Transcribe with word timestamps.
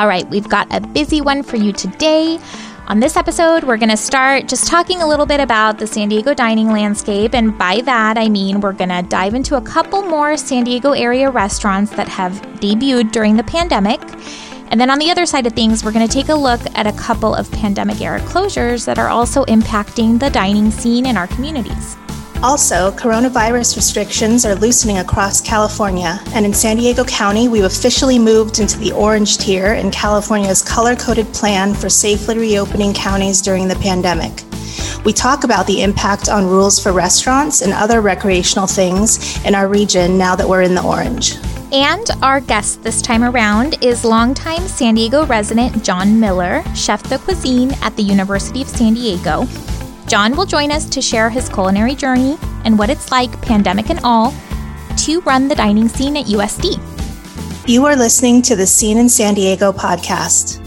All 0.00 0.08
right, 0.08 0.26
we've 0.30 0.48
got 0.48 0.66
a 0.70 0.80
busy 0.80 1.20
one 1.20 1.42
for 1.42 1.56
you 1.56 1.74
today. 1.74 2.40
On 2.86 3.00
this 3.00 3.18
episode, 3.18 3.64
we're 3.64 3.76
going 3.76 3.90
to 3.90 3.98
start 3.98 4.48
just 4.48 4.66
talking 4.66 5.02
a 5.02 5.06
little 5.06 5.26
bit 5.26 5.40
about 5.40 5.78
the 5.78 5.86
San 5.86 6.08
Diego 6.08 6.32
dining 6.32 6.68
landscape. 6.68 7.34
And 7.34 7.58
by 7.58 7.82
that, 7.82 8.16
I 8.16 8.30
mean 8.30 8.62
we're 8.62 8.72
going 8.72 8.88
to 8.88 9.02
dive 9.06 9.34
into 9.34 9.56
a 9.56 9.60
couple 9.60 10.00
more 10.00 10.38
San 10.38 10.64
Diego 10.64 10.92
area 10.92 11.30
restaurants 11.30 11.90
that 11.96 12.08
have 12.08 12.32
debuted 12.60 13.12
during 13.12 13.36
the 13.36 13.44
pandemic. 13.44 14.00
And 14.70 14.80
then 14.80 14.88
on 14.88 14.98
the 14.98 15.10
other 15.10 15.26
side 15.26 15.46
of 15.46 15.52
things, 15.52 15.84
we're 15.84 15.92
going 15.92 16.08
to 16.08 16.14
take 16.14 16.30
a 16.30 16.34
look 16.34 16.62
at 16.74 16.86
a 16.86 16.92
couple 16.92 17.34
of 17.34 17.52
pandemic 17.52 18.00
era 18.00 18.20
closures 18.20 18.86
that 18.86 18.98
are 18.98 19.08
also 19.08 19.44
impacting 19.44 20.18
the 20.18 20.30
dining 20.30 20.70
scene 20.70 21.04
in 21.04 21.18
our 21.18 21.26
communities. 21.26 21.99
Also, 22.42 22.90
coronavirus 22.92 23.76
restrictions 23.76 24.46
are 24.46 24.54
loosening 24.54 24.96
across 24.96 25.42
California, 25.42 26.18
and 26.28 26.46
in 26.46 26.54
San 26.54 26.78
Diego 26.78 27.04
County, 27.04 27.48
we've 27.48 27.64
officially 27.64 28.18
moved 28.18 28.60
into 28.60 28.78
the 28.78 28.92
orange 28.92 29.36
tier 29.36 29.74
in 29.74 29.90
California's 29.90 30.62
color 30.62 30.96
coded 30.96 31.26
plan 31.34 31.74
for 31.74 31.90
safely 31.90 32.38
reopening 32.38 32.94
counties 32.94 33.42
during 33.42 33.68
the 33.68 33.74
pandemic. 33.76 34.42
We 35.04 35.12
talk 35.12 35.44
about 35.44 35.66
the 35.66 35.82
impact 35.82 36.30
on 36.30 36.46
rules 36.46 36.82
for 36.82 36.92
restaurants 36.92 37.60
and 37.60 37.74
other 37.74 38.00
recreational 38.00 38.66
things 38.66 39.44
in 39.44 39.54
our 39.54 39.68
region 39.68 40.16
now 40.16 40.34
that 40.34 40.48
we're 40.48 40.62
in 40.62 40.74
the 40.74 40.82
orange. 40.82 41.34
And 41.72 42.08
our 42.22 42.40
guest 42.40 42.82
this 42.82 43.02
time 43.02 43.22
around 43.22 43.84
is 43.84 44.02
longtime 44.02 44.66
San 44.66 44.94
Diego 44.94 45.26
resident 45.26 45.84
John 45.84 46.18
Miller, 46.18 46.64
chef 46.74 47.02
de 47.02 47.18
cuisine 47.18 47.72
at 47.82 47.94
the 47.96 48.02
University 48.02 48.62
of 48.62 48.68
San 48.68 48.94
Diego. 48.94 49.46
John 50.10 50.34
will 50.34 50.44
join 50.44 50.72
us 50.72 50.90
to 50.90 51.00
share 51.00 51.30
his 51.30 51.48
culinary 51.48 51.94
journey 51.94 52.36
and 52.64 52.76
what 52.76 52.90
it's 52.90 53.12
like, 53.12 53.30
pandemic 53.42 53.90
and 53.90 54.00
all, 54.02 54.34
to 54.96 55.20
run 55.20 55.46
the 55.46 55.54
dining 55.54 55.86
scene 55.86 56.16
at 56.16 56.26
USD. 56.26 56.80
You 57.68 57.86
are 57.86 57.94
listening 57.94 58.42
to 58.42 58.56
the 58.56 58.66
Scene 58.66 58.98
in 58.98 59.08
San 59.08 59.34
Diego 59.34 59.70
podcast. 59.70 60.58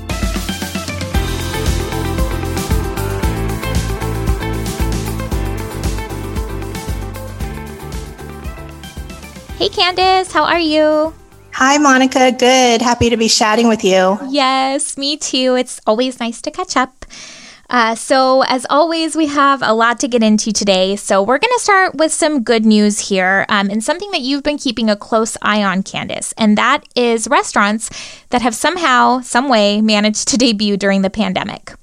Hey, 9.58 9.68
Candace, 9.68 10.32
how 10.32 10.46
are 10.46 10.58
you? 10.62 11.14
Hi, 11.52 11.78
Monica. 11.80 12.32
Good. 12.32 12.82
Happy 12.82 13.10
to 13.10 13.18
be 13.18 13.28
chatting 13.28 13.68
with 13.68 13.84
you. 13.84 14.18
Yes, 14.30 14.98
me 14.98 15.18
too. 15.18 15.56
It's 15.56 15.82
always 15.86 16.22
nice 16.22 16.42
to 16.44 16.50
catch 16.50 16.78
up. 16.78 17.06
Uh, 17.74 17.96
so, 17.96 18.44
as 18.44 18.68
always, 18.70 19.16
we 19.16 19.26
have 19.26 19.64
a 19.64 19.74
lot 19.74 20.00
to 20.00 20.08
get 20.08 20.22
into 20.22 20.52
today. 20.54 20.96
So, 20.96 21.24
we're 21.24 21.40
going 21.40 21.54
to 21.58 21.60
start 21.60 21.96
with 21.96 22.12
some 22.12 22.44
good 22.44 22.68
news 22.68 23.10
here 23.10 23.48
um, 23.50 23.72
and 23.72 23.84
something 23.84 24.12
that 24.12 24.22
you've 24.22 24.44
been 24.44 24.60
keeping 24.60 24.92
a 24.92 24.96
close 24.96 25.36
eye 25.42 25.64
on, 25.64 25.82
Candace, 25.82 26.36
and 26.38 26.56
that 26.56 26.84
is 26.96 27.28
restaurants 27.28 27.90
that 28.30 28.44
have 28.44 28.54
somehow, 28.54 29.22
some 29.22 29.50
way 29.50 29.82
managed 29.82 30.28
to 30.28 30.38
debut 30.38 30.78
during 30.78 31.02
the 31.02 31.10
pandemic. 31.10 31.74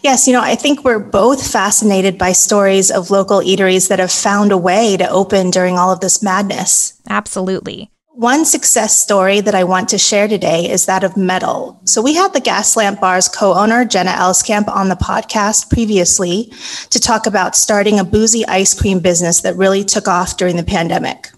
Yes, 0.00 0.28
you 0.28 0.32
know, 0.32 0.42
I 0.42 0.54
think 0.54 0.84
we're 0.84 1.00
both 1.00 1.44
fascinated 1.44 2.16
by 2.16 2.30
stories 2.30 2.92
of 2.92 3.10
local 3.10 3.40
eateries 3.40 3.88
that 3.88 3.98
have 3.98 4.12
found 4.12 4.52
a 4.52 4.56
way 4.56 4.96
to 4.96 5.10
open 5.10 5.50
during 5.50 5.76
all 5.76 5.90
of 5.90 5.98
this 5.98 6.22
madness. 6.22 7.00
Absolutely. 7.08 7.90
One 8.20 8.44
success 8.44 9.00
story 9.00 9.40
that 9.40 9.54
I 9.54 9.64
want 9.64 9.88
to 9.88 9.96
share 9.96 10.28
today 10.28 10.70
is 10.70 10.84
that 10.84 11.04
of 11.04 11.16
Metal. 11.16 11.80
So 11.84 12.02
we 12.02 12.12
had 12.12 12.34
the 12.34 12.40
Gaslamp 12.42 13.00
Bar's 13.00 13.28
co-owner, 13.28 13.86
Jenna 13.86 14.10
Elskamp, 14.10 14.68
on 14.68 14.90
the 14.90 14.94
podcast 14.94 15.70
previously 15.70 16.52
to 16.90 17.00
talk 17.00 17.26
about 17.26 17.56
starting 17.56 17.98
a 17.98 18.04
boozy 18.04 18.44
ice 18.44 18.78
cream 18.78 19.00
business 19.00 19.40
that 19.40 19.56
really 19.56 19.84
took 19.84 20.06
off 20.06 20.36
during 20.36 20.56
the 20.56 20.62
pandemic. 20.62 21.30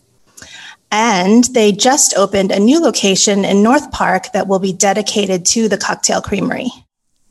And 0.91 1.45
they 1.55 1.71
just 1.71 2.17
opened 2.17 2.51
a 2.51 2.59
new 2.59 2.81
location 2.81 3.45
in 3.45 3.63
North 3.63 3.93
Park 3.93 4.33
that 4.33 4.49
will 4.49 4.59
be 4.59 4.73
dedicated 4.73 5.47
to 5.47 5.69
the 5.69 5.79
cocktail 5.79 6.21
creamery. 6.21 6.67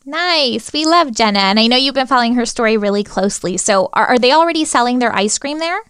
Nice. 0.05 0.71
We 0.71 0.85
love 0.85 1.11
Jenna. 1.11 1.39
And 1.39 1.59
I 1.59 1.67
know 1.67 1.75
you've 1.75 1.93
been 1.93 2.07
following 2.07 2.35
her 2.35 2.45
story 2.45 2.77
really 2.77 3.03
closely. 3.03 3.57
So 3.57 3.89
are, 3.91 4.05
are 4.05 4.17
they 4.17 4.31
already 4.31 4.63
selling 4.63 4.99
their 4.99 5.13
ice 5.13 5.37
cream 5.37 5.59
there? 5.59 5.81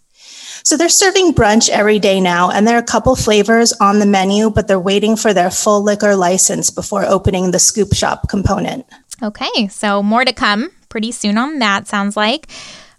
So 0.64 0.78
they're 0.78 0.90
serving 0.90 1.34
brunch 1.34 1.70
every 1.70 2.00
day 2.00 2.20
now, 2.20 2.52
and 2.52 2.68
there 2.68 2.76
are 2.76 2.82
a 2.82 2.84
couple 2.84 3.16
flavors 3.16 3.74
on 3.74 4.00
the 4.00 4.06
menu, 4.06 4.50
but 4.50 4.68
they're 4.68 4.80
waiting 4.80 5.16
for 5.16 5.34
their 5.34 5.52
full 5.52 5.84
liquor 5.84 6.16
license 6.16 6.70
before 6.70 7.06
opening 7.06 7.52
the 7.52 7.60
scoop 7.60 7.94
shop 7.94 8.30
component. 8.30 8.86
Okay, 9.24 9.68
so 9.68 10.02
more 10.02 10.26
to 10.26 10.34
come 10.34 10.72
pretty 10.90 11.12
soon 11.12 11.38
on 11.38 11.60
that, 11.60 11.88
sounds 11.88 12.16
like. 12.16 12.48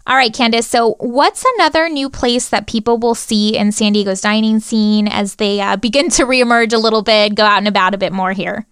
All 0.05 0.17
right, 0.17 0.33
Candace. 0.33 0.67
So, 0.67 0.95
what's 0.99 1.45
another 1.55 1.87
new 1.87 2.09
place 2.09 2.49
that 2.49 2.67
people 2.67 2.97
will 2.97 3.15
see 3.15 3.55
in 3.55 3.71
San 3.71 3.93
Diego's 3.93 4.19
dining 4.19 4.59
scene 4.59 5.07
as 5.07 5.35
they 5.35 5.61
uh, 5.61 5.77
begin 5.77 6.09
to 6.11 6.25
reemerge 6.25 6.73
a 6.73 6.77
little 6.77 7.03
bit, 7.03 7.35
go 7.35 7.45
out 7.45 7.59
and 7.59 7.69
about 7.69 7.93
a 7.93 7.97
bit 7.97 8.11
more 8.11 8.33
here? 8.33 8.67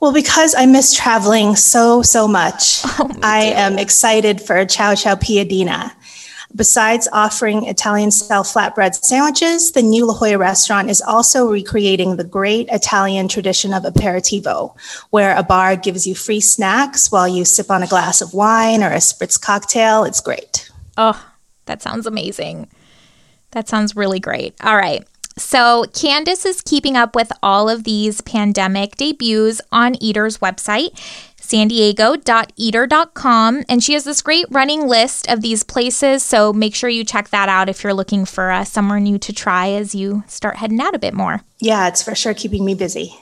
Well, 0.00 0.12
because 0.12 0.54
I 0.54 0.66
miss 0.66 0.94
traveling 0.94 1.56
so, 1.56 2.02
so 2.02 2.28
much, 2.28 2.82
oh, 2.84 3.10
I 3.22 3.44
am 3.56 3.78
excited 3.78 4.38
for 4.42 4.66
Ciao 4.66 4.94
Ciao 4.94 5.14
Piadina. 5.14 5.92
Besides 6.56 7.08
offering 7.12 7.66
Italian 7.66 8.12
style 8.12 8.44
flatbread 8.44 8.94
sandwiches, 8.94 9.72
the 9.72 9.82
new 9.82 10.06
La 10.06 10.14
Jolla 10.14 10.38
restaurant 10.38 10.88
is 10.88 11.02
also 11.02 11.50
recreating 11.50 12.14
the 12.14 12.24
great 12.24 12.68
Italian 12.70 13.26
tradition 13.26 13.74
of 13.74 13.82
aperitivo, 13.82 14.76
where 15.10 15.36
a 15.36 15.42
bar 15.42 15.74
gives 15.74 16.06
you 16.06 16.14
free 16.14 16.40
snacks 16.40 17.10
while 17.10 17.26
you 17.26 17.44
sip 17.44 17.70
on 17.72 17.82
a 17.82 17.88
glass 17.88 18.20
of 18.20 18.34
wine 18.34 18.84
or 18.84 18.90
a 18.92 18.98
spritz 18.98 19.40
cocktail. 19.40 20.04
It's 20.04 20.20
great. 20.20 20.70
Oh, 20.96 21.20
that 21.66 21.82
sounds 21.82 22.06
amazing. 22.06 22.68
That 23.50 23.68
sounds 23.68 23.96
really 23.96 24.20
great. 24.20 24.54
All 24.62 24.76
right. 24.76 25.04
So, 25.36 25.86
Candace 25.92 26.44
is 26.44 26.62
keeping 26.62 26.96
up 26.96 27.16
with 27.16 27.32
all 27.42 27.68
of 27.68 27.82
these 27.82 28.20
pandemic 28.20 28.94
debuts 28.96 29.60
on 29.72 30.00
Eater's 30.00 30.38
website 30.38 30.96
san 31.44 31.68
diego.eater.com. 31.68 33.64
And 33.68 33.82
she 33.82 33.92
has 33.92 34.04
this 34.04 34.22
great 34.22 34.46
running 34.50 34.86
list 34.88 35.28
of 35.30 35.42
these 35.42 35.62
places. 35.62 36.22
So 36.22 36.52
make 36.52 36.74
sure 36.74 36.90
you 36.90 37.04
check 37.04 37.28
that 37.30 37.48
out 37.48 37.68
if 37.68 37.84
you're 37.84 37.94
looking 37.94 38.24
for 38.24 38.50
uh, 38.50 38.64
somewhere 38.64 39.00
new 39.00 39.18
to 39.18 39.32
try 39.32 39.68
as 39.68 39.94
you 39.94 40.24
start 40.26 40.56
heading 40.56 40.80
out 40.80 40.94
a 40.94 40.98
bit 40.98 41.14
more. 41.14 41.42
Yeah, 41.60 41.88
it's 41.88 42.02
for 42.02 42.14
sure 42.14 42.34
keeping 42.34 42.64
me 42.64 42.74
busy. 42.74 43.14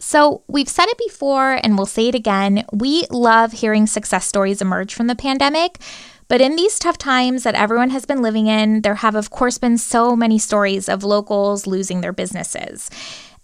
So, 0.00 0.44
we've 0.46 0.68
said 0.68 0.86
it 0.86 0.98
before 0.98 1.58
and 1.64 1.76
we'll 1.76 1.84
say 1.84 2.06
it 2.06 2.14
again. 2.14 2.64
We 2.72 3.04
love 3.10 3.50
hearing 3.50 3.88
success 3.88 4.24
stories 4.26 4.62
emerge 4.62 4.94
from 4.94 5.08
the 5.08 5.16
pandemic. 5.16 5.80
But 6.28 6.40
in 6.42 6.56
these 6.56 6.78
tough 6.78 6.98
times 6.98 7.42
that 7.42 7.54
everyone 7.54 7.90
has 7.90 8.04
been 8.04 8.22
living 8.22 8.46
in, 8.46 8.82
there 8.82 8.96
have, 8.96 9.14
of 9.14 9.30
course, 9.30 9.58
been 9.58 9.78
so 9.78 10.14
many 10.14 10.38
stories 10.38 10.88
of 10.88 11.02
locals 11.02 11.66
losing 11.66 12.00
their 12.00 12.12
businesses. 12.12 12.90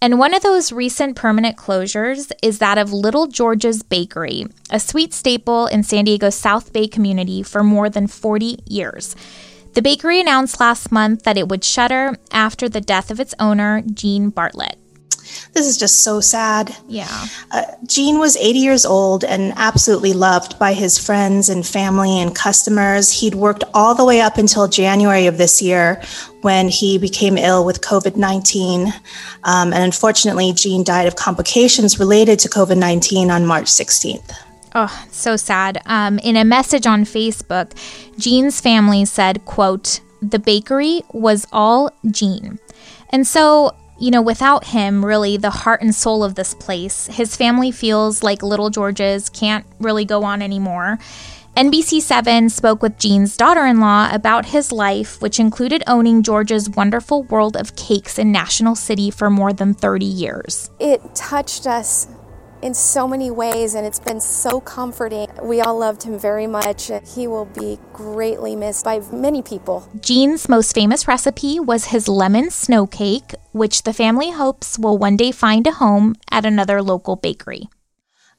And 0.05 0.19
one 0.19 0.35
of 0.35 0.43
those 0.43 0.71
recent 0.71 1.17
permanent 1.17 1.57
closures 1.57 2.31
is 2.43 2.59
that 2.59 2.77
of 2.77 2.93
Little 2.93 3.27
George's 3.27 3.83
Bakery, 3.83 4.45
a 4.69 4.79
sweet 4.79 5.15
staple 5.15 5.67
in 5.67 5.83
San 5.83 6.05
Diego's 6.05 6.35
South 6.35 6.75
Bay 6.75 6.87
community 6.87 7.43
for 7.43 7.63
more 7.63 7.89
than 7.89 8.07
40 8.07 8.59
years. 8.67 9.17
The 9.73 9.81
bakery 9.81 10.21
announced 10.21 10.61
last 10.61 10.93
month 10.93 11.23
that 11.23 11.39
it 11.39 11.49
would 11.49 11.65
shutter 11.65 12.19
after 12.31 12.69
the 12.69 12.83
death 12.83 13.11
of 13.11 13.19
its 13.19 13.35
owner, 13.41 13.83
Gene 13.95 14.29
Bartlett. 14.29 14.77
This 15.53 15.67
is 15.67 15.77
just 15.77 16.03
so 16.03 16.21
sad. 16.21 16.75
Yeah. 16.89 17.27
Uh, 17.51 17.63
Gene 17.87 18.19
was 18.19 18.37
80 18.37 18.59
years 18.59 18.85
old 18.85 19.25
and 19.25 19.53
absolutely 19.57 20.13
loved 20.13 20.59
by 20.59 20.73
his 20.73 20.99
friends 20.99 21.49
and 21.49 21.67
family 21.67 22.21
and 22.21 22.35
customers. 22.35 23.11
He'd 23.11 23.35
worked 23.35 23.65
all 23.73 23.95
the 23.95 24.05
way 24.05 24.21
up 24.21 24.39
until 24.39 24.69
January 24.69 25.27
of 25.27 25.39
this 25.39 25.63
year 25.63 26.03
when 26.43 26.69
he 26.69 26.99
became 26.99 27.39
ill 27.39 27.65
with 27.65 27.81
COVID 27.81 28.17
19. 28.17 28.93
Um, 29.45 29.73
and 29.73 29.83
unfortunately, 29.83 30.53
Gene 30.53 30.85
died 30.85 31.07
of 31.07 31.17
complications 31.17 31.99
related 31.99 32.39
to 32.41 32.49
COVID 32.49 32.77
19 32.77 33.31
on 33.31 33.47
March 33.47 33.67
16th. 33.67 34.33
Oh, 34.75 35.07
so 35.11 35.37
sad. 35.37 35.81
Um, 35.87 36.19
in 36.19 36.37
a 36.37 36.45
message 36.45 36.87
on 36.87 37.05
Facebook, 37.05 37.73
Gene's 38.19 38.61
family 38.61 39.05
said, 39.05 39.45
quote, 39.45 40.01
the 40.21 40.39
bakery 40.39 41.03
was 41.13 41.47
all 41.53 41.91
Gene. 42.11 42.59
And 43.11 43.27
so 43.27 43.77
you 43.99 44.11
know, 44.11 44.23
without 44.23 44.65
him, 44.67 45.05
really, 45.05 45.37
the 45.37 45.51
heart 45.51 45.81
and 45.81 45.95
soul 45.95 46.25
of 46.25 46.35
this 46.35 46.55
place, 46.55 47.07
his 47.07 47.37
family 47.37 47.71
feels 47.71 48.23
like 48.23 48.43
Little 48.43 48.71
George's 48.71 49.29
can't 49.29 49.67
really 49.79 50.05
go 50.05 50.25
on 50.25 50.43
anymore. 50.43 50.99
NBC7 51.57 52.51
spoke 52.51 52.83
with 52.83 52.99
Gene's 52.99 53.37
daughter 53.37 53.65
in 53.65 53.79
law 53.79 54.13
about 54.13 54.47
his 54.47 54.73
life, 54.73 55.23
which 55.23 55.39
included 55.39 55.85
owning 55.87 56.25
George's 56.25 56.69
wonderful 56.69 57.23
world 57.25 57.57
of 57.57 57.77
cakes 57.77 58.19
in 58.19 58.33
National 58.33 58.75
City 58.75 59.09
for 59.09 59.31
more 59.31 59.53
than 59.53 59.73
30 59.73 60.05
years. 60.05 60.71
It 60.81 61.01
touched 61.15 61.69
us 61.69 62.09
in 62.65 62.73
so 62.73 63.07
many 63.07 63.31
ways, 63.31 63.75
and 63.75 63.87
it's 63.87 64.01
been 64.01 64.19
so 64.19 64.59
comforting. 64.59 65.29
We 65.43 65.61
all 65.61 65.79
loved 65.79 66.03
him 66.03 66.19
very 66.19 66.47
much. 66.47 66.91
He 67.15 67.27
will 67.27 67.45
be 67.45 67.79
greatly 67.93 68.57
missed 68.57 68.87
by 68.87 69.01
many 69.13 69.43
people. 69.43 69.87
Gene's 70.01 70.49
most 70.49 70.75
famous 70.75 71.07
recipe 71.07 71.61
was 71.61 71.87
his 71.87 72.09
lemon 72.09 72.51
snow 72.51 72.87
cake, 72.87 73.35
which 73.53 73.83
the 73.83 73.93
family 73.93 74.31
hopes 74.31 74.79
will 74.79 74.97
one 74.97 75.19
day 75.19 75.31
find 75.31 75.67
a 75.67 75.73
home 75.73 76.15
at 76.31 76.47
another 76.47 76.81
local 76.83 77.17
bakery. 77.17 77.69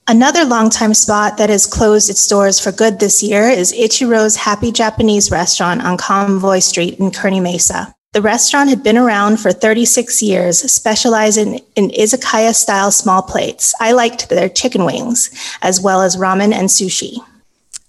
Another 0.07 0.43
longtime 0.43 0.95
spot 0.95 1.37
that 1.37 1.49
has 1.51 1.67
closed 1.67 2.09
its 2.09 2.27
doors 2.27 2.59
for 2.59 2.71
good 2.71 2.99
this 2.99 3.21
year 3.21 3.47
is 3.47 3.73
Ichiro's 3.73 4.35
Happy 4.37 4.71
Japanese 4.71 5.29
restaurant 5.29 5.83
on 5.83 5.97
Convoy 5.97 6.59
Street 6.59 6.99
in 6.99 7.11
Kearny 7.11 7.41
Mesa. 7.41 7.95
The 8.15 8.21
restaurant 8.21 8.69
had 8.69 8.81
been 8.81 8.97
around 8.97 9.41
for 9.41 9.51
36 9.51 10.23
years, 10.23 10.59
specializing 10.71 11.59
in 11.75 11.89
izakaya 11.89 12.55
style 12.55 12.89
small 12.89 13.21
plates. 13.21 13.73
I 13.81 13.91
liked 13.91 14.29
their 14.29 14.47
chicken 14.47 14.85
wings, 14.85 15.29
as 15.61 15.81
well 15.81 16.01
as 16.01 16.15
ramen 16.15 16.53
and 16.53 16.69
sushi. 16.69 17.17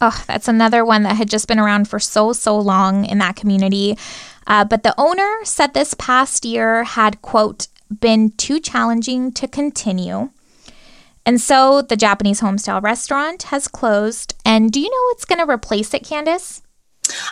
Oh, 0.00 0.24
that's 0.26 0.48
another 0.48 0.84
one 0.84 1.04
that 1.04 1.14
had 1.14 1.30
just 1.30 1.46
been 1.46 1.60
around 1.60 1.86
for 1.86 2.00
so, 2.00 2.32
so 2.32 2.58
long 2.58 3.04
in 3.04 3.18
that 3.18 3.36
community. 3.36 3.96
Uh, 4.48 4.64
but 4.64 4.82
the 4.82 4.96
owner 4.98 5.44
said 5.44 5.74
this 5.74 5.94
past 5.94 6.44
year 6.44 6.82
had, 6.82 7.22
quote, 7.22 7.68
been 8.00 8.32
too 8.32 8.58
challenging 8.58 9.30
to 9.30 9.46
continue. 9.46 10.30
And 11.24 11.40
so 11.40 11.82
the 11.82 11.96
Japanese 11.96 12.40
homestyle 12.40 12.82
restaurant 12.82 13.44
has 13.44 13.68
closed. 13.68 14.34
And 14.44 14.72
do 14.72 14.80
you 14.80 14.90
know 14.90 15.04
what's 15.10 15.24
going 15.24 15.38
to 15.38 15.48
replace 15.48 15.94
it, 15.94 16.02
Candace? 16.02 16.62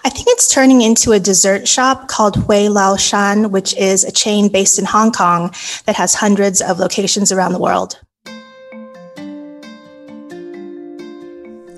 I 0.04 0.08
think 0.08 0.28
it's 0.28 0.52
turning 0.52 0.82
into 0.82 1.12
a 1.12 1.20
dessert 1.20 1.66
shop 1.66 2.08
called 2.08 2.36
Hui 2.36 2.68
Lau 2.68 2.96
Shan, 2.96 3.50
which 3.50 3.76
is 3.76 4.04
a 4.04 4.12
chain 4.12 4.48
based 4.48 4.78
in 4.78 4.84
Hong 4.84 5.12
Kong 5.12 5.52
that 5.86 5.96
has 5.96 6.14
hundreds 6.14 6.60
of 6.60 6.78
locations 6.78 7.32
around 7.32 7.52
the 7.52 7.58
world. 7.58 7.98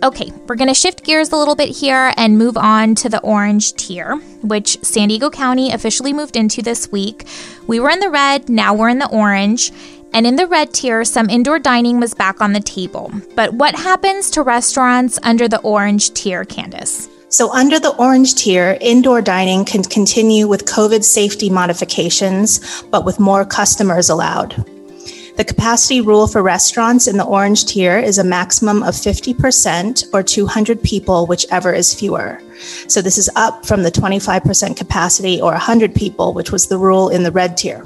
Okay, 0.02 0.30
we're 0.46 0.56
going 0.56 0.68
to 0.68 0.74
shift 0.74 1.04
gears 1.04 1.32
a 1.32 1.36
little 1.36 1.56
bit 1.56 1.70
here 1.70 2.12
and 2.16 2.38
move 2.38 2.56
on 2.56 2.94
to 2.96 3.08
the 3.08 3.20
orange 3.22 3.72
tier, 3.74 4.16
which 4.42 4.78
San 4.84 5.08
Diego 5.08 5.30
County 5.30 5.72
officially 5.72 6.12
moved 6.12 6.36
into 6.36 6.62
this 6.62 6.92
week. 6.92 7.26
We 7.66 7.80
were 7.80 7.90
in 7.90 8.00
the 8.00 8.10
red, 8.10 8.48
now 8.48 8.74
we're 8.74 8.90
in 8.90 8.98
the 8.98 9.10
orange. 9.10 9.72
And 10.12 10.26
in 10.26 10.36
the 10.36 10.46
red 10.46 10.72
tier, 10.72 11.02
some 11.04 11.28
indoor 11.28 11.58
dining 11.58 11.98
was 11.98 12.14
back 12.14 12.40
on 12.40 12.52
the 12.52 12.60
table. 12.60 13.10
But 13.34 13.54
what 13.54 13.74
happens 13.74 14.30
to 14.32 14.42
restaurants 14.42 15.18
under 15.22 15.48
the 15.48 15.60
orange 15.60 16.12
tier, 16.12 16.44
Candace? 16.44 17.08
So, 17.36 17.52
under 17.52 17.78
the 17.78 17.94
orange 17.96 18.34
tier, 18.34 18.78
indoor 18.80 19.20
dining 19.20 19.66
can 19.66 19.82
continue 19.82 20.48
with 20.48 20.64
COVID 20.64 21.04
safety 21.04 21.50
modifications, 21.50 22.82
but 22.84 23.04
with 23.04 23.20
more 23.20 23.44
customers 23.44 24.08
allowed. 24.08 24.54
The 25.36 25.44
capacity 25.44 26.00
rule 26.00 26.28
for 26.28 26.42
restaurants 26.42 27.06
in 27.06 27.18
the 27.18 27.26
orange 27.26 27.66
tier 27.66 27.98
is 27.98 28.16
a 28.16 28.24
maximum 28.24 28.82
of 28.82 28.94
50% 28.94 30.04
or 30.14 30.22
200 30.22 30.82
people, 30.82 31.26
whichever 31.26 31.74
is 31.74 31.92
fewer. 31.92 32.40
So, 32.88 33.02
this 33.02 33.18
is 33.18 33.28
up 33.36 33.66
from 33.66 33.82
the 33.82 33.92
25% 33.92 34.74
capacity 34.74 35.38
or 35.38 35.50
100 35.50 35.94
people, 35.94 36.32
which 36.32 36.50
was 36.50 36.68
the 36.68 36.78
rule 36.78 37.10
in 37.10 37.22
the 37.22 37.32
red 37.32 37.58
tier. 37.58 37.84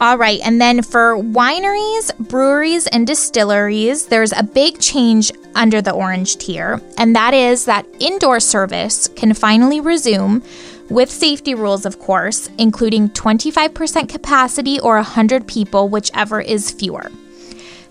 All 0.00 0.16
right, 0.16 0.40
and 0.42 0.58
then 0.58 0.80
for 0.80 1.18
wineries, 1.18 2.16
breweries, 2.16 2.86
and 2.86 3.06
distilleries, 3.06 4.06
there's 4.06 4.32
a 4.32 4.42
big 4.42 4.80
change 4.80 5.30
under 5.54 5.82
the 5.82 5.90
orange 5.90 6.38
tier, 6.38 6.80
and 6.96 7.14
that 7.14 7.34
is 7.34 7.66
that 7.66 7.84
indoor 7.98 8.40
service 8.40 9.08
can 9.08 9.34
finally 9.34 9.78
resume 9.78 10.42
with 10.88 11.10
safety 11.10 11.54
rules, 11.54 11.84
of 11.84 11.98
course, 11.98 12.48
including 12.56 13.10
25% 13.10 14.08
capacity 14.08 14.80
or 14.80 14.94
100 14.94 15.46
people, 15.46 15.90
whichever 15.90 16.40
is 16.40 16.70
fewer. 16.70 17.10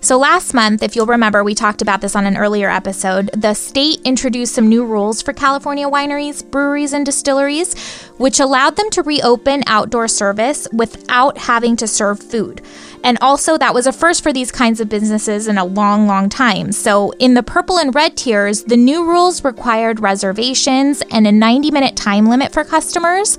So, 0.01 0.17
last 0.17 0.53
month, 0.53 0.81
if 0.81 0.95
you'll 0.95 1.07
remember, 1.07 1.43
we 1.43 1.53
talked 1.53 1.81
about 1.81 1.99
this 1.99 2.15
on 2.15 2.25
an 2.25 2.37
earlier 2.37 2.69
episode. 2.69 3.29
The 3.33 3.53
state 3.53 3.99
introduced 4.05 4.55
some 4.55 4.69
new 4.69 4.85
rules 4.85 5.21
for 5.21 5.33
California 5.33 5.89
wineries, 5.89 6.49
breweries, 6.49 6.93
and 6.93 7.05
distilleries, 7.05 7.77
which 8.17 8.39
allowed 8.39 8.77
them 8.77 8.89
to 8.91 9.03
reopen 9.03 9.61
outdoor 9.67 10.07
service 10.07 10.69
without 10.71 11.37
having 11.37 11.75
to 11.75 11.87
serve 11.87 12.17
food. 12.17 12.61
And 13.03 13.17
also, 13.19 13.57
that 13.57 13.73
was 13.73 13.87
a 13.87 13.91
first 13.91 14.23
for 14.23 14.31
these 14.31 14.53
kinds 14.53 14.79
of 14.79 14.87
businesses 14.87 15.49
in 15.49 15.57
a 15.57 15.65
long, 15.65 16.07
long 16.07 16.29
time. 16.29 16.71
So, 16.71 17.11
in 17.19 17.33
the 17.33 17.43
purple 17.43 17.77
and 17.77 17.93
red 17.93 18.15
tiers, 18.15 18.63
the 18.63 18.77
new 18.77 19.05
rules 19.05 19.43
required 19.43 19.99
reservations 19.99 21.03
and 21.11 21.27
a 21.27 21.31
90 21.33 21.71
minute 21.71 21.97
time 21.97 22.25
limit 22.25 22.53
for 22.53 22.63
customers. 22.63 23.37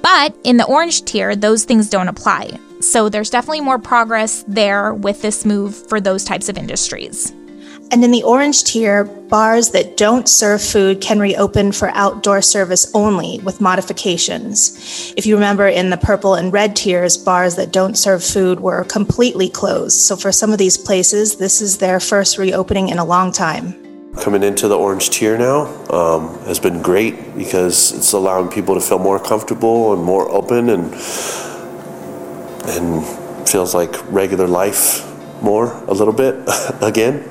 But 0.00 0.34
in 0.42 0.56
the 0.56 0.64
orange 0.64 1.04
tier, 1.04 1.36
those 1.36 1.64
things 1.64 1.90
don't 1.90 2.08
apply. 2.08 2.58
So 2.80 3.08
there's 3.08 3.30
definitely 3.30 3.60
more 3.60 3.78
progress 3.78 4.44
there 4.46 4.94
with 4.94 5.22
this 5.22 5.44
move 5.44 5.74
for 5.88 6.00
those 6.00 6.24
types 6.24 6.48
of 6.48 6.56
industries. 6.56 7.32
And 7.90 8.04
in 8.04 8.10
the 8.10 8.22
orange 8.22 8.64
tier, 8.64 9.04
bars 9.04 9.70
that 9.70 9.96
don't 9.96 10.28
serve 10.28 10.60
food 10.60 11.00
can 11.00 11.18
reopen 11.18 11.72
for 11.72 11.88
outdoor 11.94 12.42
service 12.42 12.90
only 12.94 13.40
with 13.42 13.62
modifications. 13.62 15.14
If 15.16 15.24
you 15.24 15.34
remember 15.34 15.66
in 15.66 15.88
the 15.88 15.96
purple 15.96 16.34
and 16.34 16.52
red 16.52 16.76
tiers, 16.76 17.16
bars 17.16 17.56
that 17.56 17.72
don't 17.72 17.96
serve 17.96 18.22
food 18.22 18.60
were 18.60 18.84
completely 18.84 19.48
closed. 19.48 20.00
So 20.00 20.16
for 20.16 20.32
some 20.32 20.52
of 20.52 20.58
these 20.58 20.76
places, 20.76 21.36
this 21.36 21.62
is 21.62 21.78
their 21.78 21.98
first 21.98 22.36
reopening 22.36 22.90
in 22.90 22.98
a 22.98 23.04
long 23.04 23.32
time. 23.32 23.74
Coming 24.16 24.42
into 24.42 24.68
the 24.68 24.76
orange 24.76 25.08
tier 25.08 25.38
now 25.38 25.66
um, 25.90 26.38
has 26.40 26.58
been 26.58 26.82
great 26.82 27.36
because 27.36 27.92
it's 27.92 28.12
allowing 28.12 28.50
people 28.50 28.74
to 28.74 28.80
feel 28.80 28.98
more 28.98 29.18
comfortable 29.18 29.94
and 29.94 30.02
more 30.02 30.30
open 30.30 30.68
and 30.68 30.92
and 32.68 33.48
feels 33.48 33.74
like 33.74 33.94
regular 34.12 34.46
life 34.46 35.04
more 35.42 35.72
a 35.84 35.94
little 35.94 36.12
bit 36.12 36.36
again. 36.82 37.28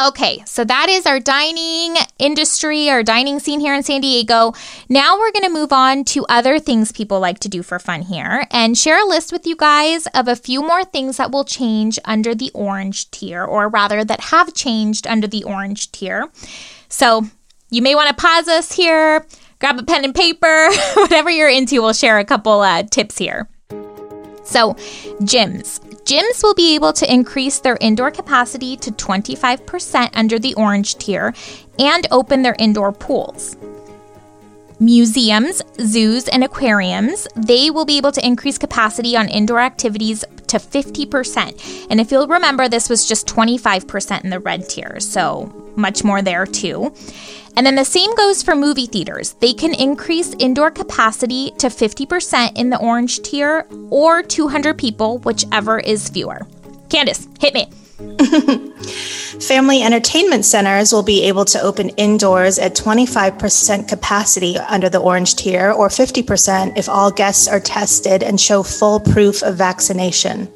Okay, 0.00 0.44
so 0.46 0.64
that 0.64 0.88
is 0.88 1.06
our 1.06 1.18
dining 1.18 1.96
industry, 2.20 2.88
our 2.88 3.02
dining 3.02 3.40
scene 3.40 3.58
here 3.58 3.74
in 3.74 3.82
San 3.82 4.00
Diego. 4.00 4.52
Now 4.88 5.18
we're 5.18 5.32
going 5.32 5.44
to 5.44 5.50
move 5.50 5.72
on 5.72 6.04
to 6.04 6.24
other 6.28 6.60
things 6.60 6.92
people 6.92 7.18
like 7.18 7.40
to 7.40 7.48
do 7.48 7.64
for 7.64 7.80
fun 7.80 8.02
here 8.02 8.46
and 8.52 8.78
share 8.78 9.04
a 9.04 9.08
list 9.08 9.32
with 9.32 9.44
you 9.44 9.56
guys 9.56 10.06
of 10.14 10.28
a 10.28 10.36
few 10.36 10.62
more 10.62 10.84
things 10.84 11.16
that 11.16 11.32
will 11.32 11.44
change 11.44 11.98
under 12.04 12.32
the 12.32 12.52
orange 12.54 13.10
tier, 13.10 13.44
or 13.44 13.68
rather, 13.68 14.04
that 14.04 14.20
have 14.20 14.54
changed 14.54 15.04
under 15.08 15.26
the 15.26 15.42
orange 15.42 15.90
tier. 15.90 16.30
So 16.88 17.24
you 17.68 17.82
may 17.82 17.96
want 17.96 18.08
to 18.08 18.22
pause 18.22 18.46
us 18.46 18.70
here, 18.70 19.26
grab 19.58 19.80
a 19.80 19.82
pen 19.82 20.04
and 20.04 20.14
paper, 20.14 20.68
whatever 20.94 21.28
you're 21.28 21.48
into, 21.48 21.82
we'll 21.82 21.92
share 21.92 22.20
a 22.20 22.24
couple 22.24 22.60
uh, 22.60 22.84
tips 22.84 23.18
here. 23.18 23.48
So, 24.48 24.72
gyms. 25.20 25.78
Gyms 26.04 26.42
will 26.42 26.54
be 26.54 26.74
able 26.74 26.94
to 26.94 27.12
increase 27.12 27.58
their 27.58 27.76
indoor 27.82 28.10
capacity 28.10 28.78
to 28.78 28.90
25% 28.92 30.10
under 30.14 30.38
the 30.38 30.54
orange 30.54 30.94
tier 30.96 31.34
and 31.78 32.06
open 32.10 32.40
their 32.40 32.56
indoor 32.58 32.92
pools. 32.92 33.58
Museums, 34.80 35.60
zoos, 35.80 36.28
and 36.28 36.42
aquariums, 36.42 37.28
they 37.36 37.70
will 37.70 37.84
be 37.84 37.98
able 37.98 38.12
to 38.12 38.26
increase 38.26 38.56
capacity 38.56 39.18
on 39.18 39.28
indoor 39.28 39.60
activities 39.60 40.24
to 40.48 40.58
50%. 40.58 41.86
And 41.90 42.00
if 42.00 42.10
you'll 42.10 42.26
remember, 42.26 42.68
this 42.68 42.88
was 42.88 43.06
just 43.06 43.26
25% 43.26 44.24
in 44.24 44.30
the 44.30 44.40
red 44.40 44.68
tier, 44.68 45.00
so 45.00 45.52
much 45.76 46.04
more 46.04 46.22
there 46.22 46.46
too. 46.46 46.92
And 47.56 47.66
then 47.66 47.74
the 47.74 47.84
same 47.84 48.14
goes 48.14 48.42
for 48.42 48.54
movie 48.54 48.86
theaters. 48.86 49.32
They 49.40 49.52
can 49.52 49.74
increase 49.74 50.34
indoor 50.38 50.70
capacity 50.70 51.50
to 51.58 51.66
50% 51.66 52.56
in 52.56 52.70
the 52.70 52.78
orange 52.78 53.20
tier 53.20 53.66
or 53.90 54.22
200 54.22 54.78
people, 54.78 55.18
whichever 55.18 55.80
is 55.80 56.08
fewer. 56.08 56.46
Candace, 56.88 57.26
hit 57.40 57.54
me. 57.54 57.68
Family 59.40 59.82
entertainment 59.82 60.44
centers 60.44 60.92
will 60.92 61.02
be 61.02 61.24
able 61.24 61.44
to 61.46 61.60
open 61.60 61.88
indoors 61.90 62.56
at 62.58 62.76
25% 62.76 63.88
capacity 63.88 64.56
under 64.56 64.88
the 64.88 65.00
orange 65.00 65.34
tier 65.34 65.72
or 65.72 65.88
50% 65.88 66.76
if 66.76 66.88
all 66.88 67.10
guests 67.10 67.48
are 67.48 67.58
tested 67.58 68.22
and 68.22 68.40
show 68.40 68.62
full 68.62 69.00
proof 69.00 69.42
of 69.42 69.56
vaccination. 69.56 70.48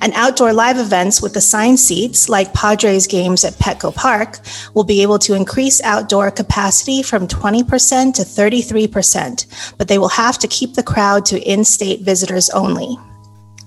And 0.00 0.14
outdoor 0.14 0.54
live 0.54 0.78
events 0.78 1.20
with 1.20 1.36
assigned 1.36 1.78
seats, 1.78 2.30
like 2.30 2.54
Padres 2.54 3.06
games 3.06 3.44
at 3.44 3.54
Petco 3.54 3.94
Park, 3.94 4.38
will 4.72 4.84
be 4.84 5.02
able 5.02 5.18
to 5.18 5.34
increase 5.34 5.82
outdoor 5.82 6.30
capacity 6.30 7.02
from 7.02 7.28
20% 7.28 8.14
to 8.14 8.22
33%, 8.22 9.76
but 9.76 9.88
they 9.88 9.98
will 9.98 10.08
have 10.08 10.38
to 10.38 10.48
keep 10.48 10.74
the 10.74 10.82
crowd 10.82 11.26
to 11.26 11.38
in 11.42 11.62
state 11.62 12.00
visitors 12.00 12.48
only. 12.50 12.96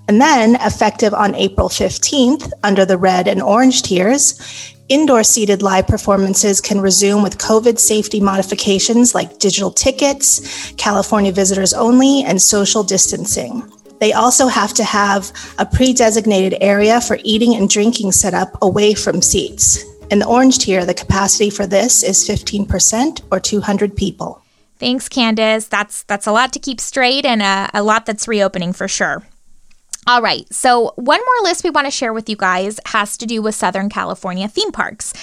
And 0.07 0.19
then, 0.19 0.55
effective 0.55 1.13
on 1.13 1.33
April 1.35 1.69
15th, 1.69 2.51
under 2.63 2.85
the 2.85 2.97
red 2.97 3.27
and 3.27 3.41
orange 3.41 3.83
tiers, 3.83 4.73
indoor 4.89 5.23
seated 5.23 5.61
live 5.61 5.87
performances 5.87 6.59
can 6.59 6.81
resume 6.81 7.23
with 7.23 7.37
COVID 7.37 7.79
safety 7.79 8.19
modifications 8.19 9.15
like 9.15 9.39
digital 9.39 9.71
tickets, 9.71 10.73
California 10.73 11.31
visitors 11.31 11.73
only, 11.73 12.23
and 12.23 12.41
social 12.41 12.83
distancing. 12.83 13.63
They 13.99 14.11
also 14.11 14.47
have 14.47 14.73
to 14.73 14.83
have 14.83 15.31
a 15.57 15.65
pre 15.65 15.93
designated 15.93 16.57
area 16.59 16.99
for 16.99 17.17
eating 17.23 17.55
and 17.55 17.69
drinking 17.69 18.11
set 18.11 18.33
up 18.33 18.57
away 18.61 18.93
from 18.93 19.21
seats. 19.21 19.85
In 20.11 20.19
the 20.19 20.27
orange 20.27 20.59
tier, 20.59 20.85
the 20.85 20.93
capacity 20.93 21.49
for 21.49 21.65
this 21.65 22.03
is 22.03 22.27
15% 22.27 23.21
or 23.31 23.39
200 23.39 23.95
people. 23.95 24.41
Thanks, 24.77 25.07
Candace. 25.07 25.67
That's 25.67 26.03
that's 26.03 26.27
a 26.27 26.33
lot 26.33 26.51
to 26.51 26.59
keep 26.59 26.81
straight 26.81 27.25
and 27.25 27.41
a, 27.41 27.69
a 27.73 27.81
lot 27.81 28.05
that's 28.05 28.27
reopening 28.27 28.73
for 28.73 28.89
sure. 28.89 29.23
All 30.05 30.21
right, 30.21 30.51
so 30.53 30.91
one 30.95 31.21
more 31.21 31.49
list 31.49 31.63
we 31.63 31.69
want 31.69 31.87
to 31.87 31.91
share 31.91 32.11
with 32.11 32.27
you 32.27 32.35
guys 32.35 32.77
has 32.87 33.15
to 33.17 33.25
do 33.25 33.41
with 33.41 33.55
Southern 33.55 33.87
California 33.87 34.49
theme 34.49 34.71
parks. 34.73 35.13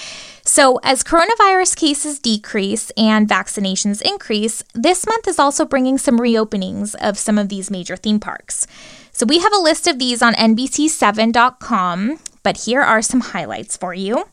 So, 0.43 0.79
as 0.83 1.03
coronavirus 1.03 1.75
cases 1.75 2.17
decrease 2.17 2.89
and 2.97 3.29
vaccinations 3.29 4.01
increase, 4.01 4.63
this 4.73 5.05
month 5.05 5.27
is 5.27 5.37
also 5.37 5.65
bringing 5.65 5.99
some 5.99 6.17
reopenings 6.17 6.95
of 6.95 7.19
some 7.19 7.37
of 7.37 7.49
these 7.49 7.69
major 7.69 7.95
theme 7.95 8.19
parks. 8.19 8.65
So, 9.11 9.27
we 9.27 9.37
have 9.37 9.53
a 9.53 9.61
list 9.61 9.85
of 9.85 9.99
these 9.99 10.23
on 10.23 10.33
NBC7.com, 10.33 12.19
but 12.41 12.57
here 12.57 12.81
are 12.81 13.03
some 13.03 13.19
highlights 13.19 13.77
for 13.77 13.93
you. 13.93 14.25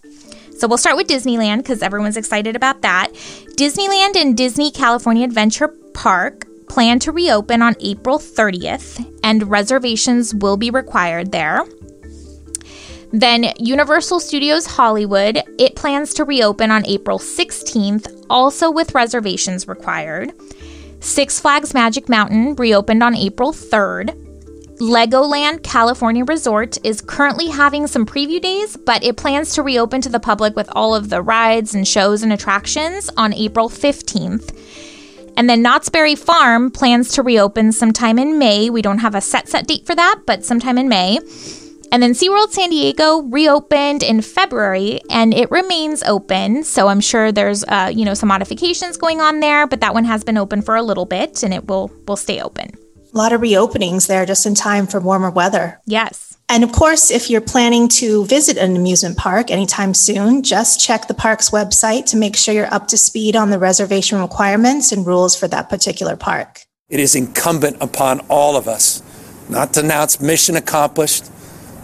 So, 0.57 0.67
we'll 0.67 0.78
start 0.78 0.97
with 0.97 1.09
Disneyland 1.09 1.59
because 1.59 1.83
everyone's 1.83 2.17
excited 2.17 2.57
about 2.57 2.81
that. 2.81 3.12
Disneyland 3.59 4.17
and 4.17 4.35
Disney 4.35 4.71
California 4.71 5.25
Adventure 5.25 5.69
Park 5.93 6.48
plan 6.68 6.98
to 7.00 7.12
reopen 7.12 7.62
on 7.62 7.76
April 7.80 8.18
30th, 8.18 9.04
and 9.22 9.50
reservations 9.50 10.34
will 10.34 10.56
be 10.56 10.70
required 10.70 11.32
there. 11.32 11.64
Then 13.12 13.52
Universal 13.58 14.20
Studios 14.20 14.66
Hollywood, 14.66 15.42
it 15.58 15.76
plans 15.76 16.12
to 16.14 16.25
reopen 16.25 16.70
on 16.70 16.84
April 16.87 17.18
16th, 17.18 18.26
also 18.28 18.70
with 18.70 18.94
reservations 18.94 19.66
required. 19.66 20.32
Six 21.00 21.40
Flags 21.40 21.72
Magic 21.72 22.08
Mountain 22.08 22.56
reopened 22.56 23.02
on 23.02 23.16
April 23.16 23.52
3rd. 23.52 24.26
Legoland 24.78 25.62
California 25.62 26.25
Resort 26.25 26.78
is 26.84 27.00
currently 27.00 27.48
having 27.48 27.87
some 27.87 28.06
preview 28.06 28.40
days, 28.40 28.76
but 28.76 29.02
it 29.02 29.16
plans 29.16 29.54
to 29.54 29.62
reopen 29.62 30.00
to 30.02 30.08
the 30.08 30.20
public 30.20 30.54
with 30.54 30.68
all 30.72 30.94
of 30.94 31.08
the 31.08 31.22
rides 31.22 31.75
and 31.75 31.88
shows 31.88 32.22
and 32.22 32.32
attractions 32.32 33.10
on 33.16 33.32
April 33.34 33.68
15th. 33.68 34.54
And 35.38 35.49
then 35.49 35.62
Knott's 35.62 35.88
Berry 35.88 36.16
Farm 36.16 36.68
plans 36.68 37.12
to 37.12 37.23
reopen 37.23 37.71
sometime 37.71 38.18
in 38.18 38.38
May. 38.40 38.71
We 38.71 38.83
don't 38.83 38.99
have 38.99 39.14
a 39.14 39.21
set 39.21 39.49
set 39.49 39.68
date 39.68 39.87
for 39.87 39.95
that, 39.95 40.23
but 40.26 40.45
sometime 40.45 40.76
in 40.78 40.88
May. 40.88 41.21
And 41.92 42.02
then 42.02 42.11
SeaWorld 42.12 42.50
San 42.50 42.71
Diego 42.71 43.23
reopened 43.23 44.02
in 44.02 44.21
February 44.21 45.00
and 45.09 45.33
it 45.33 45.49
remains 45.52 46.02
open. 46.02 46.64
So 46.64 46.88
I'm 46.88 47.00
sure 47.00 47.30
there's 47.30 47.62
uh, 47.64 47.92
you 47.95 48.04
know 48.04 48.14
some 48.14 48.28
modifications 48.28 48.97
going 48.97 49.21
on 49.21 49.38
there, 49.38 49.68
but 49.68 49.80
that 49.80 49.95
one 49.95 50.04
has 50.07 50.25
been 50.25 50.37
open 50.37 50.61
for 50.61 50.75
a 50.75 50.83
little 50.83 51.07
bit 51.07 51.45
and 51.45 51.54
it 51.54 51.68
will 51.68 51.88
will 52.09 52.16
stay 52.16 52.40
open. 52.40 52.73
A 53.14 53.16
lot 53.16 53.33
of 53.33 53.40
reopenings 53.40 54.09
there 54.09 54.26
just 54.26 54.45
in 54.45 54.57
time 54.57 54.88
for 54.88 54.99
warmer 54.99 55.30
weather. 55.30 55.80
Yes. 55.87 56.27
And 56.50 56.64
of 56.64 56.73
course, 56.73 57.11
if 57.11 57.28
you're 57.28 57.43
planning 57.43 57.88
to 57.88 58.25
visit 58.25 58.57
an 58.57 58.75
amusement 58.75 59.19
park 59.19 59.50
anytime 59.50 59.93
soon, 59.93 60.43
just 60.43 60.81
check 60.81 61.07
the 61.07 61.14
park's 61.14 61.50
website 61.50 62.07
to 62.07 62.17
make 62.17 62.37
sure 62.37 62.55
you're 62.55 62.73
up 62.73 62.88
to 62.88 62.97
speed 62.97 63.37
on 63.37 63.50
the 63.50 63.59
reservation 63.59 64.19
requirements 64.19 64.90
and 64.90 65.07
rules 65.07 65.37
for 65.37 65.47
that 65.49 65.69
particular 65.69 66.17
park. 66.17 66.62
It 66.88 67.00
is 67.00 67.14
incumbent 67.14 67.76
upon 67.83 68.21
all 68.31 68.57
of 68.57 68.67
us 68.67 69.02
not 69.49 69.75
to 69.75 69.81
announce 69.81 70.21
mission 70.21 70.57
accomplished, 70.57 71.31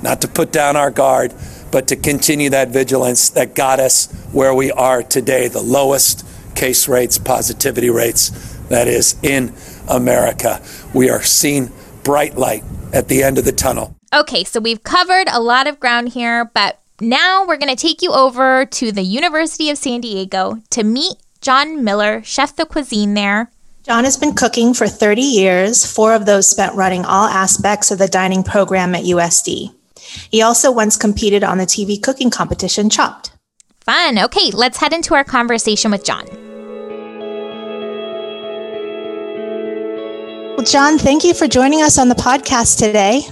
not 0.03 0.21
to 0.23 0.29
put 0.29 0.51
down 0.53 0.77
our 0.77 0.91
guard, 0.91 1.35
but 1.71 1.89
to 1.89 1.97
continue 1.97 2.51
that 2.51 2.69
vigilance 2.69 3.31
that 3.31 3.55
got 3.55 3.81
us 3.81 4.11
where 4.33 4.55
we 4.55 4.71
are 4.73 5.03
today 5.03 5.49
the 5.49 5.63
lowest 5.63 6.27
case 6.55 6.89
rates, 6.89 7.19
positivity 7.19 7.91
rates, 7.91 8.31
that 8.69 8.89
is, 8.89 9.17
in 9.23 9.53
America. 9.89 10.63
We 10.95 11.11
are 11.11 11.23
seeing 11.23 11.71
bright 12.05 12.37
light 12.37 12.63
at 12.93 13.09
the 13.09 13.23
end 13.23 13.39
of 13.39 13.45
the 13.45 13.53
tunnel. 13.53 13.97
Okay, 14.15 14.45
so 14.45 14.61
we've 14.61 14.85
covered 14.85 15.27
a 15.33 15.41
lot 15.41 15.67
of 15.67 15.81
ground 15.81 16.11
here, 16.11 16.45
but 16.55 16.79
now 17.01 17.45
we're 17.45 17.57
going 17.57 17.75
to 17.75 17.81
take 17.81 18.03
you 18.03 18.13
over 18.13 18.65
to 18.67 18.93
the 18.93 19.03
University 19.03 19.71
of 19.71 19.79
San 19.79 20.01
Diego 20.01 20.63
to 20.71 20.85
meet 20.85 21.15
John 21.41 21.83
Miller, 21.83 22.23
chef 22.23 22.55
de 22.55 22.65
cuisine 22.65 23.15
there. 23.15 23.51
John 23.83 24.05
has 24.05 24.17
been 24.17 24.35
cooking 24.35 24.73
for 24.73 24.87
30 24.87 25.21
years, 25.21 25.85
four 25.85 26.15
of 26.15 26.25
those 26.25 26.49
spent 26.49 26.75
running 26.75 27.05
all 27.05 27.27
aspects 27.27 27.91
of 27.91 27.99
the 27.99 28.09
dining 28.09 28.43
program 28.43 28.95
at 28.95 29.05
USD. 29.05 29.75
He 30.31 30.41
also 30.41 30.71
once 30.71 30.97
competed 30.97 31.43
on 31.45 31.59
the 31.59 31.67
TV 31.67 32.01
cooking 32.01 32.31
competition 32.31 32.89
Chopped. 32.89 33.33
Fun. 33.81 34.19
Okay, 34.19 34.51
let's 34.53 34.79
head 34.79 34.95
into 34.95 35.15
our 35.15 35.25
conversation 35.25 35.91
with 35.91 36.05
John. 36.05 36.25
Well, 40.57 40.65
John, 40.65 40.99
thank 40.99 41.25
you 41.25 41.35
for 41.35 41.49
joining 41.49 41.83
us 41.83 41.99
on 41.99 42.09
the 42.09 42.15
podcast 42.15 42.79
today. 42.79 43.23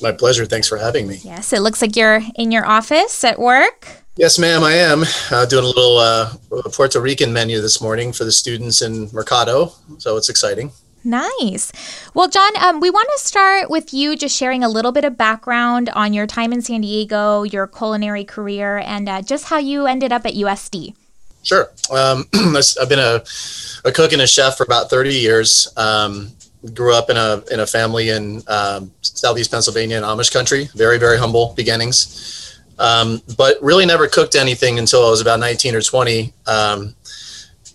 My 0.00 0.10
pleasure. 0.10 0.46
Thanks 0.46 0.66
for 0.66 0.78
having 0.78 1.06
me. 1.06 1.20
Yes, 1.22 1.52
it 1.52 1.60
looks 1.60 1.82
like 1.82 1.96
you're 1.96 2.22
in 2.34 2.50
your 2.50 2.64
office 2.64 3.24
at 3.24 3.38
work. 3.38 3.86
Yes, 4.16 4.38
ma'am, 4.38 4.64
I 4.64 4.72
am 4.72 5.04
uh, 5.30 5.44
doing 5.44 5.64
a 5.64 5.66
little 5.66 5.98
uh, 5.98 6.32
Puerto 6.72 6.98
Rican 6.98 7.30
menu 7.30 7.60
this 7.60 7.82
morning 7.82 8.10
for 8.10 8.24
the 8.24 8.32
students 8.32 8.80
in 8.80 9.10
Mercado. 9.12 9.72
So 9.98 10.16
it's 10.16 10.30
exciting. 10.30 10.72
Nice. 11.04 11.70
Well, 12.14 12.28
John, 12.28 12.52
um, 12.56 12.80
we 12.80 12.88
want 12.88 13.08
to 13.16 13.22
start 13.22 13.68
with 13.68 13.92
you 13.92 14.16
just 14.16 14.34
sharing 14.34 14.64
a 14.64 14.68
little 14.70 14.92
bit 14.92 15.04
of 15.04 15.18
background 15.18 15.90
on 15.90 16.14
your 16.14 16.26
time 16.26 16.54
in 16.54 16.62
San 16.62 16.80
Diego, 16.80 17.42
your 17.42 17.66
culinary 17.66 18.24
career, 18.24 18.78
and 18.78 19.10
uh, 19.10 19.20
just 19.20 19.44
how 19.44 19.58
you 19.58 19.86
ended 19.86 20.10
up 20.10 20.24
at 20.24 20.32
USD. 20.32 20.94
Sure. 21.42 21.70
Um, 21.94 22.24
I've 22.34 22.88
been 22.88 22.98
a, 22.98 23.22
a 23.84 23.92
cook 23.92 24.12
and 24.12 24.22
a 24.22 24.26
chef 24.26 24.56
for 24.56 24.64
about 24.64 24.88
30 24.88 25.14
years. 25.14 25.68
Um, 25.76 26.32
grew 26.74 26.94
up 26.94 27.10
in 27.10 27.16
a 27.16 27.42
in 27.50 27.60
a 27.60 27.66
family 27.66 28.10
in 28.10 28.42
um, 28.48 28.90
southeast 29.00 29.50
Pennsylvania 29.50 29.96
in 29.96 30.02
Amish 30.02 30.32
country. 30.32 30.68
Very 30.74 30.98
very 30.98 31.18
humble 31.18 31.54
beginnings, 31.56 32.58
um, 32.78 33.22
but 33.36 33.56
really 33.62 33.86
never 33.86 34.08
cooked 34.08 34.34
anything 34.34 34.78
until 34.78 35.06
I 35.06 35.10
was 35.10 35.20
about 35.20 35.40
19 35.40 35.74
or 35.74 35.80
20. 35.80 36.32
Um, 36.46 36.94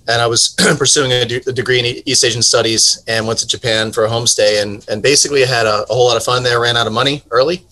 and 0.08 0.22
I 0.22 0.28
was 0.28 0.56
pursuing 0.78 1.12
a, 1.12 1.26
de- 1.26 1.50
a, 1.50 1.54
degree 1.54 1.80
in 1.80 1.86
East 2.06 2.24
Asian 2.26 2.42
Studies 2.42 3.04
and 3.08 3.28
went 3.28 3.40
to 3.40 3.48
Japan 3.48 3.92
for 3.92 4.06
a 4.06 4.10
homestay 4.10 4.62
and 4.62 4.86
and 4.90 5.02
basically 5.02 5.44
I 5.44 5.48
had 5.48 5.66
a, 5.66 5.84
a 5.90 5.94
whole 5.94 6.08
lot 6.08 6.18
of 6.18 6.24
fun 6.24 6.44
there. 6.44 6.60
Ran 6.60 6.78
out 6.78 6.88
of 6.88 6.94
money 6.94 7.24
early, 7.32 7.66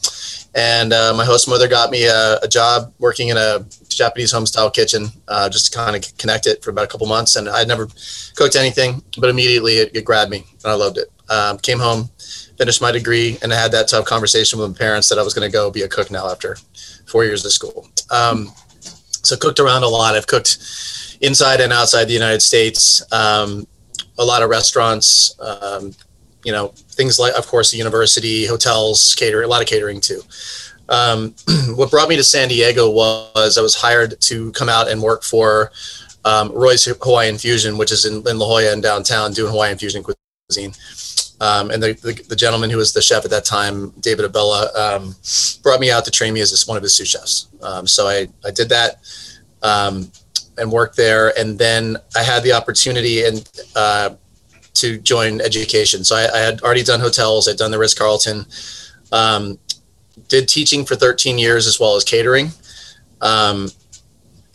and 0.56 0.94
uh, 0.94 1.14
my 1.16 1.26
host 1.26 1.48
mother 1.48 1.68
got 1.68 1.92
me 1.92 2.06
a, 2.06 2.40
a, 2.40 2.48
job 2.48 2.92
working 2.98 3.28
in 3.28 3.38
a 3.38 3.66
Japanese 3.88 4.32
home 4.32 4.46
style 4.46 4.72
kitchen, 4.72 5.08
uh, 5.28 5.48
just 5.48 5.72
to 5.72 5.78
kind 5.78 5.96
of 5.96 6.18
connect 6.18 6.48
it 6.48 6.64
for 6.64 6.72
about 6.72 6.86
a 6.86 6.88
couple 6.88 7.06
months. 7.06 7.36
And 7.36 7.48
I'd 7.48 7.68
never 7.68 7.88
cooked 8.36 8.56
anything, 8.56 9.04
but 9.18 9.30
immediately 9.30 9.74
it, 9.74 9.96
it 9.96 10.06
grabbed 10.06 10.32
me 10.32 10.46
and 10.64 10.72
I 10.72 10.74
loved 10.74 10.98
it. 10.98 11.12
Um, 11.30 11.60
came 11.60 11.78
home, 11.78 12.10
finished 12.58 12.82
my 12.82 12.92
degree, 12.92 13.38
and 13.44 13.54
I 13.54 13.62
had 13.62 13.72
that 13.74 13.88
tough 13.88 14.06
conversation 14.06 14.58
with 14.58 14.72
my 14.72 14.78
parents 14.78 15.10
that 15.10 15.20
I 15.20 15.24
was 15.24 15.36
going 15.36 15.48
to 15.48 15.54
go 15.54 15.70
be 15.70 15.84
a 15.84 15.88
cook 15.88 16.10
now 16.10 16.28
after 16.28 16.58
four 17.06 17.24
years 17.24 17.46
of 17.46 17.52
school. 17.52 17.88
Um, 18.10 18.52
so 19.22 19.38
cooked 19.38 19.60
around 19.60 19.84
a 19.84 19.88
lot. 19.88 20.16
I've 20.16 20.26
cooked 20.26 20.58
inside 21.22 21.62
and 21.62 21.72
outside 21.72 22.06
the 22.06 22.14
United 22.14 22.42
States. 22.42 23.04
Um, 23.12 23.68
a 24.18 24.26
lot 24.26 24.42
of 24.42 24.50
restaurants, 24.50 25.40
um, 25.40 25.94
you 26.44 26.52
know, 26.52 26.70
things 26.92 27.20
like, 27.20 27.34
of 27.38 27.48
course, 27.48 27.72
the 27.72 27.78
university, 27.78 28.46
hotels, 28.46 29.16
catering, 29.16 29.46
a 29.46 29.48
lot 29.48 29.62
of 29.62 29.68
catering 29.68 30.00
too. 30.00 30.22
Um, 30.88 31.36
what 31.76 31.92
brought 31.92 32.10
me 32.10 32.16
to 32.16 32.24
San 32.24 32.50
Diego 32.50 32.90
was 32.90 33.58
I 33.58 33.62
was 33.62 33.76
hired 33.76 34.20
to 34.22 34.52
come 34.54 34.70
out 34.70 34.90
and 34.90 35.02
work 35.02 35.24
for 35.24 35.72
um, 36.26 36.52
Roy's 36.52 36.86
Hawaiian 36.86 37.38
Fusion, 37.38 37.78
which 37.78 37.92
is 37.92 38.06
in, 38.06 38.28
in 38.28 38.38
La 38.38 38.46
Jolla 38.46 38.74
and 38.74 38.84
downtown, 38.84 39.32
doing 39.32 39.52
Hawaiian 39.52 39.78
fusion 39.78 40.04
cuisine. 40.04 40.74
Um, 41.42 41.72
and 41.72 41.82
the, 41.82 41.94
the, 41.94 42.22
the, 42.28 42.36
gentleman 42.36 42.70
who 42.70 42.76
was 42.78 42.92
the 42.92 43.02
chef 43.02 43.24
at 43.24 43.32
that 43.32 43.46
time, 43.46 43.92
David 44.02 44.26
Abella, 44.26 44.70
um, 44.76 45.16
brought 45.64 45.80
me 45.80 45.90
out 45.90 46.04
to 46.04 46.12
train 46.12 46.34
me 46.34 46.42
as 46.42 46.68
one 46.68 46.76
of 46.76 46.84
his 46.84 46.96
sous 46.96 47.08
chefs. 47.08 47.48
Um, 47.62 47.88
so 47.88 48.08
I, 48.08 48.28
I 48.44 48.52
did 48.52 48.68
that 48.70 48.98
um, 49.64 50.12
and 50.58 50.70
worked 50.70 50.98
there. 50.98 51.38
And 51.40 51.58
then 51.58 51.96
I 52.14 52.24
had 52.24 52.44
the 52.44 52.52
opportunity 52.52 53.24
and 53.24 53.50
uh, 53.74 54.16
to 54.80 54.98
join 54.98 55.42
education. 55.42 56.04
So 56.04 56.16
I, 56.16 56.30
I, 56.34 56.40
had 56.40 56.62
already 56.62 56.84
done 56.84 57.00
hotels. 57.00 57.48
I'd 57.48 57.58
done 57.58 57.72
the 57.72 57.80
Ritz 57.80 57.94
Carlton. 57.94 58.46
Um, 59.12 59.60
did 60.28 60.48
teaching 60.48 60.86
for 60.86 60.96
13 60.96 61.38
years 61.38 61.68
as 61.68 61.80
well 61.80 61.96
as 61.96 62.04
catering. 62.04 62.52
Um, 63.22 63.70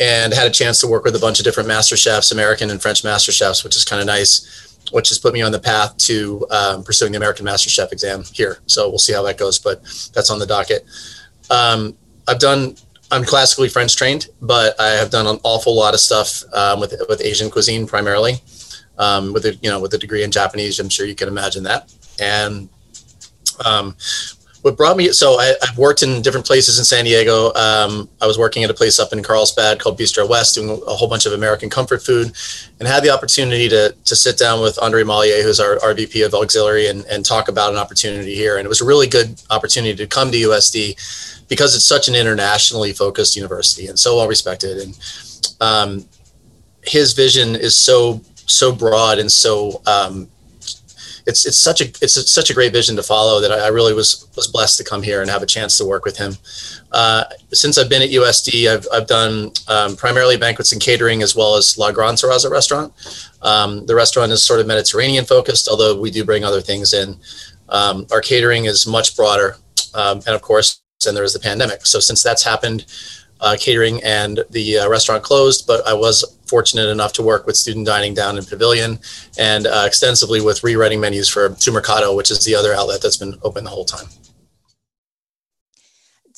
and 0.00 0.32
had 0.32 0.46
a 0.46 0.50
chance 0.50 0.80
to 0.80 0.86
work 0.86 1.04
with 1.04 1.14
a 1.14 1.20
bunch 1.20 1.38
of 1.38 1.44
different 1.44 1.68
master 1.68 1.96
chefs, 1.96 2.32
American 2.32 2.70
and 2.70 2.82
French 2.82 3.04
master 3.04 3.32
chefs, 3.32 3.62
which 3.62 3.76
is 3.76 3.84
kind 3.84 4.00
of 4.00 4.06
nice, 4.06 4.76
which 4.90 5.08
has 5.08 5.18
put 5.18 5.32
me 5.32 5.40
on 5.40 5.52
the 5.52 5.58
path 5.58 5.96
to 5.98 6.46
um, 6.50 6.82
pursuing 6.82 7.12
the 7.12 7.16
American 7.16 7.44
Master 7.44 7.70
Chef 7.70 7.92
exam 7.92 8.24
here. 8.32 8.58
So 8.66 8.88
we'll 8.88 8.98
see 8.98 9.12
how 9.12 9.22
that 9.22 9.38
goes, 9.38 9.58
but 9.58 9.82
that's 10.12 10.30
on 10.30 10.38
the 10.38 10.46
docket. 10.46 10.84
Um, 11.48 11.96
I've 12.26 12.40
done 12.40 12.76
I'm 13.10 13.24
classically 13.24 13.68
French 13.68 13.96
trained, 13.96 14.28
but 14.40 14.78
I 14.80 14.88
have 14.90 15.10
done 15.10 15.26
an 15.26 15.38
awful 15.44 15.76
lot 15.76 15.94
of 15.94 16.00
stuff 16.00 16.42
um, 16.52 16.80
with 16.80 16.94
with 17.08 17.20
Asian 17.20 17.50
cuisine 17.50 17.86
primarily. 17.86 18.34
Um, 18.96 19.32
with 19.32 19.44
a 19.44 19.54
you 19.56 19.70
know 19.70 19.80
with 19.80 19.92
a 19.94 19.98
degree 19.98 20.22
in 20.22 20.30
Japanese, 20.30 20.78
I'm 20.78 20.88
sure 20.88 21.06
you 21.06 21.14
can 21.14 21.28
imagine 21.28 21.64
that. 21.64 21.92
And 22.20 22.68
um, 23.64 23.96
what 24.64 24.78
brought 24.78 24.96
me 24.96 25.12
so 25.12 25.38
I, 25.38 25.54
have 25.62 25.76
worked 25.76 26.02
in 26.02 26.22
different 26.22 26.46
places 26.46 26.78
in 26.78 26.86
San 26.86 27.04
Diego. 27.04 27.52
Um, 27.52 28.08
I 28.22 28.26
was 28.26 28.38
working 28.38 28.64
at 28.64 28.70
a 28.70 28.74
place 28.74 28.98
up 28.98 29.12
in 29.12 29.22
Carlsbad 29.22 29.78
called 29.78 29.98
Bistro 29.98 30.26
West, 30.26 30.54
doing 30.54 30.70
a 30.86 30.94
whole 30.94 31.06
bunch 31.06 31.26
of 31.26 31.34
American 31.34 31.68
comfort 31.68 32.02
food, 32.02 32.32
and 32.78 32.88
had 32.88 33.02
the 33.02 33.10
opportunity 33.10 33.68
to 33.68 33.94
to 34.04 34.16
sit 34.16 34.38
down 34.38 34.62
with 34.62 34.78
Andre 34.80 35.02
Mallier, 35.02 35.42
who's 35.42 35.60
our, 35.60 35.78
our 35.82 35.92
VP 35.92 36.22
of 36.22 36.32
auxiliary, 36.32 36.86
and, 36.86 37.04
and 37.06 37.26
talk 37.26 37.48
about 37.48 37.72
an 37.72 37.78
opportunity 37.78 38.34
here. 38.34 38.56
And 38.56 38.64
it 38.64 38.70
was 38.70 38.80
a 38.80 38.86
really 38.86 39.06
good 39.06 39.38
opportunity 39.50 39.94
to 39.96 40.06
come 40.06 40.30
to 40.30 40.38
USD 40.38 41.44
because 41.46 41.74
it's 41.74 41.84
such 41.84 42.08
an 42.08 42.14
internationally 42.14 42.94
focused 42.94 43.36
university 43.36 43.88
and 43.88 43.98
so 43.98 44.16
well 44.16 44.28
respected. 44.28 44.78
And 44.78 44.98
um, 45.60 46.08
his 46.84 47.12
vision 47.12 47.54
is 47.54 47.76
so 47.76 48.22
so 48.46 48.72
broad 48.72 49.18
and 49.18 49.30
so 49.30 49.82
um, 49.86 50.28
it's 51.26 51.46
it's 51.46 51.58
such 51.58 51.80
a 51.80 51.84
it's 52.02 52.16
a, 52.16 52.26
such 52.26 52.50
a 52.50 52.54
great 52.54 52.72
vision 52.72 52.96
to 52.96 53.02
follow 53.02 53.40
that 53.40 53.50
I, 53.50 53.66
I, 53.66 53.68
really 53.68 53.94
was 53.94 54.28
was 54.36 54.46
blessed 54.46 54.78
to 54.78 54.84
come 54.84 55.02
here 55.02 55.22
and 55.22 55.30
have 55.30 55.42
a 55.42 55.46
chance 55.46 55.78
to 55.78 55.84
work 55.84 56.04
with 56.04 56.16
him. 56.16 56.36
Uh, 56.92 57.24
since 57.52 57.78
I've 57.78 57.88
been 57.88 58.02
at 58.02 58.10
USD, 58.10 58.68
I've 58.70 58.86
I've 58.92 59.06
done 59.06 59.52
um, 59.68 59.96
primarily 59.96 60.36
banquets 60.36 60.72
and 60.72 60.80
catering 60.80 61.22
as 61.22 61.34
well 61.34 61.56
as 61.56 61.78
La 61.78 61.92
Gran 61.92 62.14
Terraza 62.14 62.50
restaurant. 62.50 62.92
Um, 63.42 63.86
the 63.86 63.94
restaurant 63.94 64.32
is 64.32 64.42
sort 64.44 64.60
of 64.60 64.66
Mediterranean 64.66 65.24
focused, 65.24 65.68
although 65.68 65.98
we 65.98 66.10
do 66.10 66.24
bring 66.24 66.44
other 66.44 66.60
things 66.60 66.92
in. 66.92 67.16
Um, 67.68 68.06
our 68.12 68.20
catering 68.20 68.66
is 68.66 68.86
much 68.86 69.16
broader, 69.16 69.56
um, 69.94 70.18
and 70.26 70.34
of 70.34 70.42
course 70.42 70.80
then 71.04 71.14
there 71.14 71.22
was 71.22 71.32
the 71.32 71.40
pandemic. 71.40 71.86
So 71.86 72.00
since 72.00 72.22
that's 72.22 72.42
happened, 72.42 72.86
uh, 73.40 73.56
catering 73.58 74.02
and 74.04 74.44
the 74.50 74.78
uh, 74.78 74.88
restaurant 74.88 75.22
closed, 75.22 75.66
but 75.66 75.86
I 75.86 75.92
was 75.92 76.38
fortunate 76.54 76.88
enough 76.88 77.12
to 77.12 77.20
work 77.20 77.49
with 77.49 77.56
student 77.56 77.84
dining 77.84 78.14
down 78.14 78.38
in 78.38 78.44
Pavilion 78.44 78.96
and 79.37 79.66
uh, 79.66 79.82
extensively 79.84 80.40
with 80.40 80.62
rewriting 80.62 81.00
menus 81.00 81.28
for 81.28 81.49
Tu 81.49 81.73
Mercado, 81.73 82.14
which 82.14 82.30
is 82.30 82.44
the 82.44 82.54
other 82.54 82.73
outlet 82.73 83.02
that's 83.02 83.16
been 83.16 83.34
open 83.42 83.64
the 83.64 83.70
whole 83.70 83.84
time. 83.84 84.06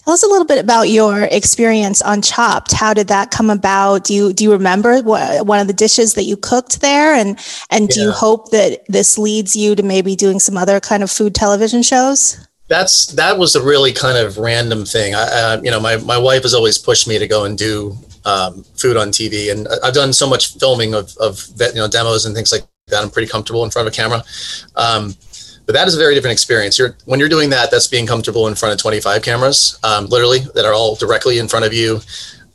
Tell 0.03 0.15
us 0.15 0.23
a 0.23 0.27
little 0.27 0.47
bit 0.47 0.59
about 0.59 0.89
your 0.89 1.25
experience 1.25 2.01
on 2.01 2.23
Chopped. 2.23 2.73
How 2.73 2.95
did 2.95 3.09
that 3.09 3.31
come 3.31 3.51
about? 3.51 4.05
Do 4.05 4.15
you 4.15 4.33
do 4.33 4.45
you 4.45 4.53
remember 4.53 5.03
what, 5.03 5.45
one 5.45 5.61
of 5.61 5.67
the 5.67 5.75
dishes 5.75 6.15
that 6.15 6.25
you 6.25 6.39
cooked 6.39 6.81
there, 6.81 7.13
and 7.13 7.39
and 7.71 7.91
do 7.91 8.01
yeah. 8.01 8.07
you 8.07 8.13
hope 8.13 8.53
that 8.53 8.87
this 8.89 9.19
leads 9.19 9.55
you 9.55 9.75
to 9.75 9.83
maybe 9.83 10.17
doing 10.17 10.41
some 10.41 10.57
other 10.57 10.81
kind 10.81 11.03
of 11.03 11.11
food 11.11 11.35
television 11.35 11.83
shows? 11.83 12.39
That's 12.69 13.09
that 13.21 13.37
was 13.37 13.55
a 13.55 13.63
really 13.63 13.93
kind 13.93 14.17
of 14.17 14.39
random 14.39 14.87
thing. 14.87 15.15
I, 15.15 15.25
uh, 15.41 15.61
you 15.63 15.71
know, 15.71 15.81
my 15.81 15.97
my 15.99 16.17
wife 16.17 16.45
has 16.45 16.55
always 16.55 16.79
pushed 16.79 17.07
me 17.07 17.19
to 17.19 17.27
go 17.27 17.45
and 17.45 17.59
do 17.59 17.99
um, 18.27 18.65
food 18.77 18.97
on 18.97 19.09
TV, 19.09 19.51
and 19.51 19.67
I've 19.83 19.95
done 19.95 20.13
so 20.13 20.29
much 20.29 20.59
filming 20.59 20.95
of 20.95 21.17
of 21.19 21.49
you 21.59 21.75
know 21.77 21.89
demos 21.89 22.27
and 22.27 22.35
things 22.35 22.53
like 22.53 22.65
that. 22.89 23.03
I'm 23.03 23.11
pretty 23.11 23.29
comfortable 23.29 23.65
in 23.65 23.71
front 23.71 23.89
of 23.89 23.95
a 23.95 23.97
camera. 23.97 24.23
Um, 24.75 25.15
but 25.65 25.75
that 25.75 25.89
is 25.89 25.97
a 25.97 25.99
very 25.99 26.15
different 26.15 26.33
experience. 26.33 26.79
You're 26.79 26.97
when 27.07 27.19
you're 27.19 27.29
doing 27.29 27.51
that, 27.51 27.71
that's 27.71 27.87
being 27.87 28.07
comfortable 28.07 28.47
in 28.49 28.55
front 28.55 28.73
of 28.73 28.81
25 28.81 29.23
cameras, 29.23 29.79
um, 29.83 30.07
literally 30.07 30.41
that 30.55 30.65
are 30.65 30.75
all 30.75 30.95
directly 30.95 31.39
in 31.39 31.49
front 31.49 31.65
of 31.65 31.73
you. 31.73 32.01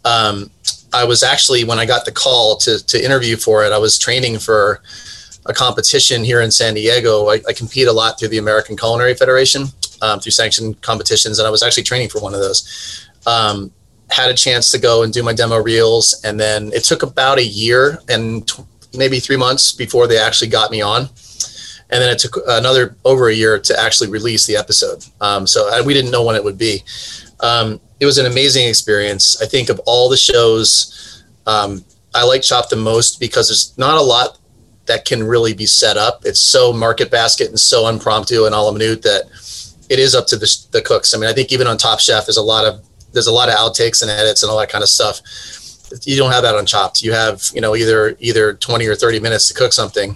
Um, 0.06 0.50
I 0.94 1.04
was 1.04 1.24
actually 1.24 1.64
when 1.64 1.80
I 1.80 1.86
got 1.86 2.06
the 2.06 2.12
call 2.12 2.58
to 2.58 2.86
to 2.86 3.04
interview 3.04 3.38
for 3.38 3.66
it, 3.66 3.72
I 3.72 3.78
was 3.78 3.98
training 3.98 4.40
for 4.40 4.82
a 5.46 5.54
competition 5.54 6.24
here 6.24 6.42
in 6.42 6.52
San 6.52 6.74
Diego. 6.74 7.30
I, 7.30 7.42
I 7.48 7.54
compete 7.54 7.88
a 7.88 7.92
lot 7.92 8.20
through 8.20 8.30
the 8.30 8.38
American 8.38 8.78
Culinary 8.78 9.16
Federation 9.16 9.66
um, 10.02 10.20
through 10.20 10.32
sanctioned 10.32 10.82
competitions, 10.82 11.40
and 11.40 11.48
I 11.48 11.52
was 11.52 11.64
actually 11.64 11.84
training 11.84 12.10
for 12.10 12.20
one 12.20 12.34
of 12.34 12.40
those. 12.40 13.08
Had 14.12 14.30
a 14.30 14.34
chance 14.34 14.72
to 14.72 14.78
go 14.78 15.04
and 15.04 15.14
do 15.14 15.24
my 15.24 15.34
demo 15.34 15.58
reels, 15.58 16.20
and 16.24 16.40
then 16.40 16.72
it 16.74 16.84
took 16.84 17.04
about 17.04 17.38
a 17.38 17.44
year 17.44 18.00
and 18.10 18.48
t- 18.48 18.64
maybe 18.96 19.20
three 19.20 19.38
months 19.38 19.72
before 19.72 20.08
they 20.08 20.18
actually 20.18 20.50
got 20.50 20.70
me 20.70 20.82
on 20.82 21.10
and 21.92 22.02
then 22.02 22.10
it 22.10 22.20
took 22.20 22.38
another 22.48 22.96
over 23.04 23.28
a 23.28 23.34
year 23.34 23.60
to 23.60 23.80
actually 23.80 24.10
release 24.10 24.46
the 24.48 24.56
episode. 24.56 25.04
Um, 25.20 25.46
so 25.46 25.84
we 25.84 25.94
didn't 25.94 26.12
know 26.12 26.24
when 26.24 26.36
it 26.36 26.44
would 26.44 26.58
be. 26.58 26.84
Um, 27.42 27.82
it 28.00 28.06
was 28.06 28.18
an 28.18 28.26
amazing 28.26 28.68
experience. 28.68 29.42
I 29.42 29.46
think 29.46 29.70
of 29.70 29.80
all 29.86 30.10
the 30.10 30.18
shows, 30.18 31.24
um, 31.46 31.84
I 32.16 32.24
like 32.24 32.42
Chopped 32.42 32.70
the 32.70 32.78
most 32.78 33.20
because 33.20 33.50
there's 33.50 33.78
not 33.78 33.98
a 33.98 34.02
lot 34.02 34.40
that 34.86 35.06
can 35.06 35.24
really 35.24 35.54
be 35.54 35.66
set 35.66 35.98
up. 35.98 36.22
It's 36.26 36.40
so 36.40 36.72
market 36.72 37.12
basket 37.12 37.50
and 37.50 37.60
so 37.60 37.88
impromptu 37.88 38.46
and 38.46 38.56
a 38.56 38.60
la 38.60 38.72
minute 38.72 39.02
that 39.04 39.26
it 39.90 40.00
is 40.00 40.16
up 40.16 40.28
to 40.28 40.38
the, 40.38 40.68
the 40.72 40.82
cooks. 40.82 41.14
I 41.14 41.18
mean, 41.18 41.30
I 41.30 41.34
think 41.34 41.52
even 41.52 41.68
on 41.68 41.78
Top 41.78 42.00
Chef, 42.00 42.26
there's 42.26 42.38
a 42.38 42.42
lot 42.42 42.66
of 42.66 42.84
there's 43.14 43.28
a 43.28 43.32
lot 43.32 43.50
of 43.50 43.56
outtakes 43.56 44.02
and 44.02 44.12
edits 44.12 44.44
and 44.44 44.52
all 44.52 44.58
that 44.60 44.70
kind 44.70 44.84
of 44.84 44.90
stuff. 44.90 45.22
You 46.04 46.18
don't 46.18 46.32
have 46.32 46.44
that 46.44 46.56
on 46.56 46.66
Chopped. 46.66 47.02
You 47.02 47.12
have 47.12 47.44
you 47.54 47.62
know 47.62 47.76
either 47.76 48.16
either 48.20 48.54
20 48.54 48.88
or 48.88 48.96
30 48.96 49.20
minutes 49.20 49.48
to 49.48 49.54
cook 49.54 49.74
something 49.74 50.16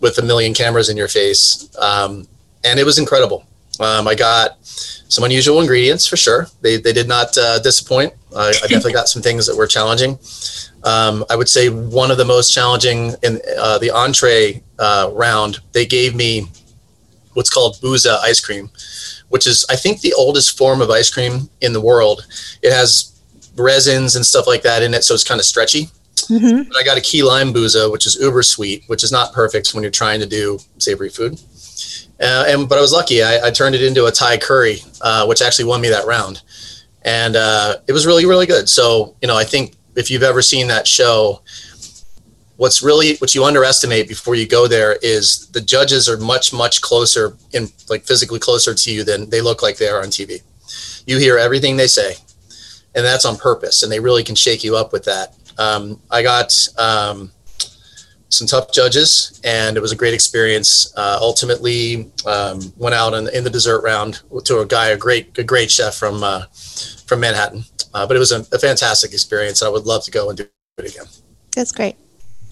with 0.00 0.18
a 0.18 0.22
million 0.22 0.54
cameras 0.54 0.88
in 0.88 0.96
your 0.96 1.08
face. 1.08 1.68
Um, 1.78 2.26
and 2.64 2.78
it 2.78 2.84
was 2.84 2.98
incredible. 2.98 3.46
Um, 3.80 4.06
I 4.06 4.14
got 4.14 4.58
some 4.66 5.24
unusual 5.24 5.60
ingredients 5.60 6.06
for 6.06 6.16
sure. 6.16 6.46
They, 6.60 6.76
they 6.76 6.92
did 6.92 7.08
not 7.08 7.36
uh, 7.36 7.58
disappoint. 7.60 8.12
I, 8.36 8.48
I, 8.48 8.52
definitely 8.62 8.92
got 8.92 9.08
some 9.08 9.22
things 9.22 9.46
that 9.46 9.56
were 9.56 9.66
challenging. 9.66 10.18
Um, 10.84 11.24
I 11.30 11.36
would 11.36 11.48
say 11.48 11.68
one 11.68 12.10
of 12.10 12.18
the 12.18 12.24
most 12.24 12.52
challenging 12.52 13.14
in 13.22 13.40
uh, 13.58 13.78
the 13.78 13.90
entree 13.90 14.62
uh, 14.78 15.10
round, 15.12 15.60
they 15.72 15.86
gave 15.86 16.14
me 16.14 16.46
what's 17.34 17.50
called 17.50 17.76
Buza 17.76 18.18
ice 18.18 18.40
cream, 18.40 18.70
which 19.30 19.46
is, 19.46 19.64
I 19.70 19.76
think, 19.76 20.00
the 20.00 20.12
oldest 20.12 20.56
form 20.56 20.80
of 20.80 20.90
ice 20.90 21.10
cream 21.10 21.48
in 21.60 21.72
the 21.72 21.80
world. 21.80 22.26
It 22.62 22.72
has 22.72 23.18
resins 23.56 24.16
and 24.16 24.24
stuff 24.24 24.46
like 24.46 24.62
that 24.62 24.82
in 24.82 24.94
it, 24.94 25.02
so 25.04 25.14
it's 25.14 25.24
kind 25.24 25.40
of 25.40 25.46
stretchy. 25.46 25.88
Mm-hmm. 26.28 26.68
But 26.68 26.76
I 26.76 26.84
got 26.84 26.98
a 26.98 27.00
key 27.00 27.22
lime 27.22 27.52
buza, 27.52 27.90
which 27.90 28.06
is 28.06 28.16
uber 28.20 28.42
sweet, 28.42 28.84
which 28.86 29.02
is 29.02 29.10
not 29.10 29.32
perfect 29.32 29.72
when 29.74 29.82
you're 29.82 29.90
trying 29.90 30.20
to 30.20 30.26
do 30.26 30.58
savory 30.78 31.08
food. 31.08 31.40
Uh, 32.20 32.44
and 32.48 32.68
but 32.68 32.76
I 32.76 32.80
was 32.80 32.92
lucky. 32.92 33.22
I, 33.22 33.46
I, 33.46 33.50
turned 33.50 33.74
it 33.74 33.82
into 33.82 34.04
a 34.04 34.12
Thai 34.12 34.36
curry, 34.36 34.80
uh, 35.00 35.24
which 35.24 35.40
actually 35.40 35.64
won 35.64 35.80
me 35.80 35.88
that 35.88 36.04
round, 36.04 36.42
and 37.02 37.34
uh, 37.34 37.76
it 37.86 37.92
was 37.92 38.06
really 38.06 38.26
really 38.26 38.44
good. 38.44 38.68
So 38.68 39.16
you 39.22 39.28
know, 39.28 39.36
I 39.36 39.44
think 39.44 39.74
if 39.96 40.10
you've 40.10 40.22
ever 40.22 40.42
seen 40.42 40.68
that 40.68 40.86
show, 40.86 41.40
what's 42.60 42.82
really 42.82 43.16
what 43.16 43.34
you 43.34 43.42
underestimate 43.42 44.06
before 44.06 44.34
you 44.34 44.46
go 44.46 44.68
there 44.68 44.98
is 45.00 45.48
the 45.52 45.62
judges 45.62 46.10
are 46.10 46.18
much 46.18 46.52
much 46.52 46.82
closer 46.82 47.34
in 47.54 47.66
like 47.88 48.04
physically 48.04 48.38
closer 48.38 48.74
to 48.74 48.92
you 48.92 49.02
than 49.02 49.30
they 49.30 49.40
look 49.40 49.62
like 49.62 49.78
they 49.78 49.88
are 49.88 50.02
on 50.02 50.08
TV. 50.08 50.42
You 51.06 51.16
hear 51.16 51.38
everything 51.38 51.78
they 51.78 51.86
say, 51.86 52.16
and 52.94 53.02
that's 53.02 53.24
on 53.24 53.38
purpose, 53.38 53.82
and 53.82 53.90
they 53.90 53.98
really 53.98 54.22
can 54.22 54.34
shake 54.34 54.62
you 54.62 54.76
up 54.76 54.92
with 54.92 55.04
that. 55.04 55.34
Um, 55.56 56.02
I 56.10 56.22
got 56.22 56.52
um, 56.76 57.32
some 58.28 58.46
tough 58.46 58.70
judges, 58.72 59.40
and 59.42 59.78
it 59.78 59.80
was 59.80 59.92
a 59.92 59.96
great 59.96 60.12
experience. 60.12 60.92
Uh, 60.98 61.16
ultimately, 61.18 62.10
um, 62.26 62.60
went 62.76 62.94
out 62.94 63.14
in, 63.14 63.26
in, 63.34 63.42
the 63.42 63.48
dessert 63.48 63.82
round 63.82 64.20
to 64.44 64.58
a 64.58 64.66
guy, 64.66 64.88
a 64.88 64.98
great, 64.98 65.38
a 65.38 65.42
great 65.42 65.70
chef 65.70 65.94
from 65.94 66.22
uh, 66.22 66.42
from 67.06 67.20
Manhattan. 67.20 67.64
Uh, 67.94 68.06
but 68.06 68.16
it 68.16 68.20
was 68.20 68.32
a, 68.32 68.40
a, 68.52 68.58
fantastic 68.58 69.14
experience. 69.14 69.62
And 69.62 69.68
I 69.68 69.72
would 69.72 69.86
love 69.86 70.04
to 70.04 70.10
go 70.10 70.28
and 70.28 70.36
do 70.36 70.46
it 70.76 70.94
again. 70.94 71.06
That's 71.56 71.72
great. 71.72 71.96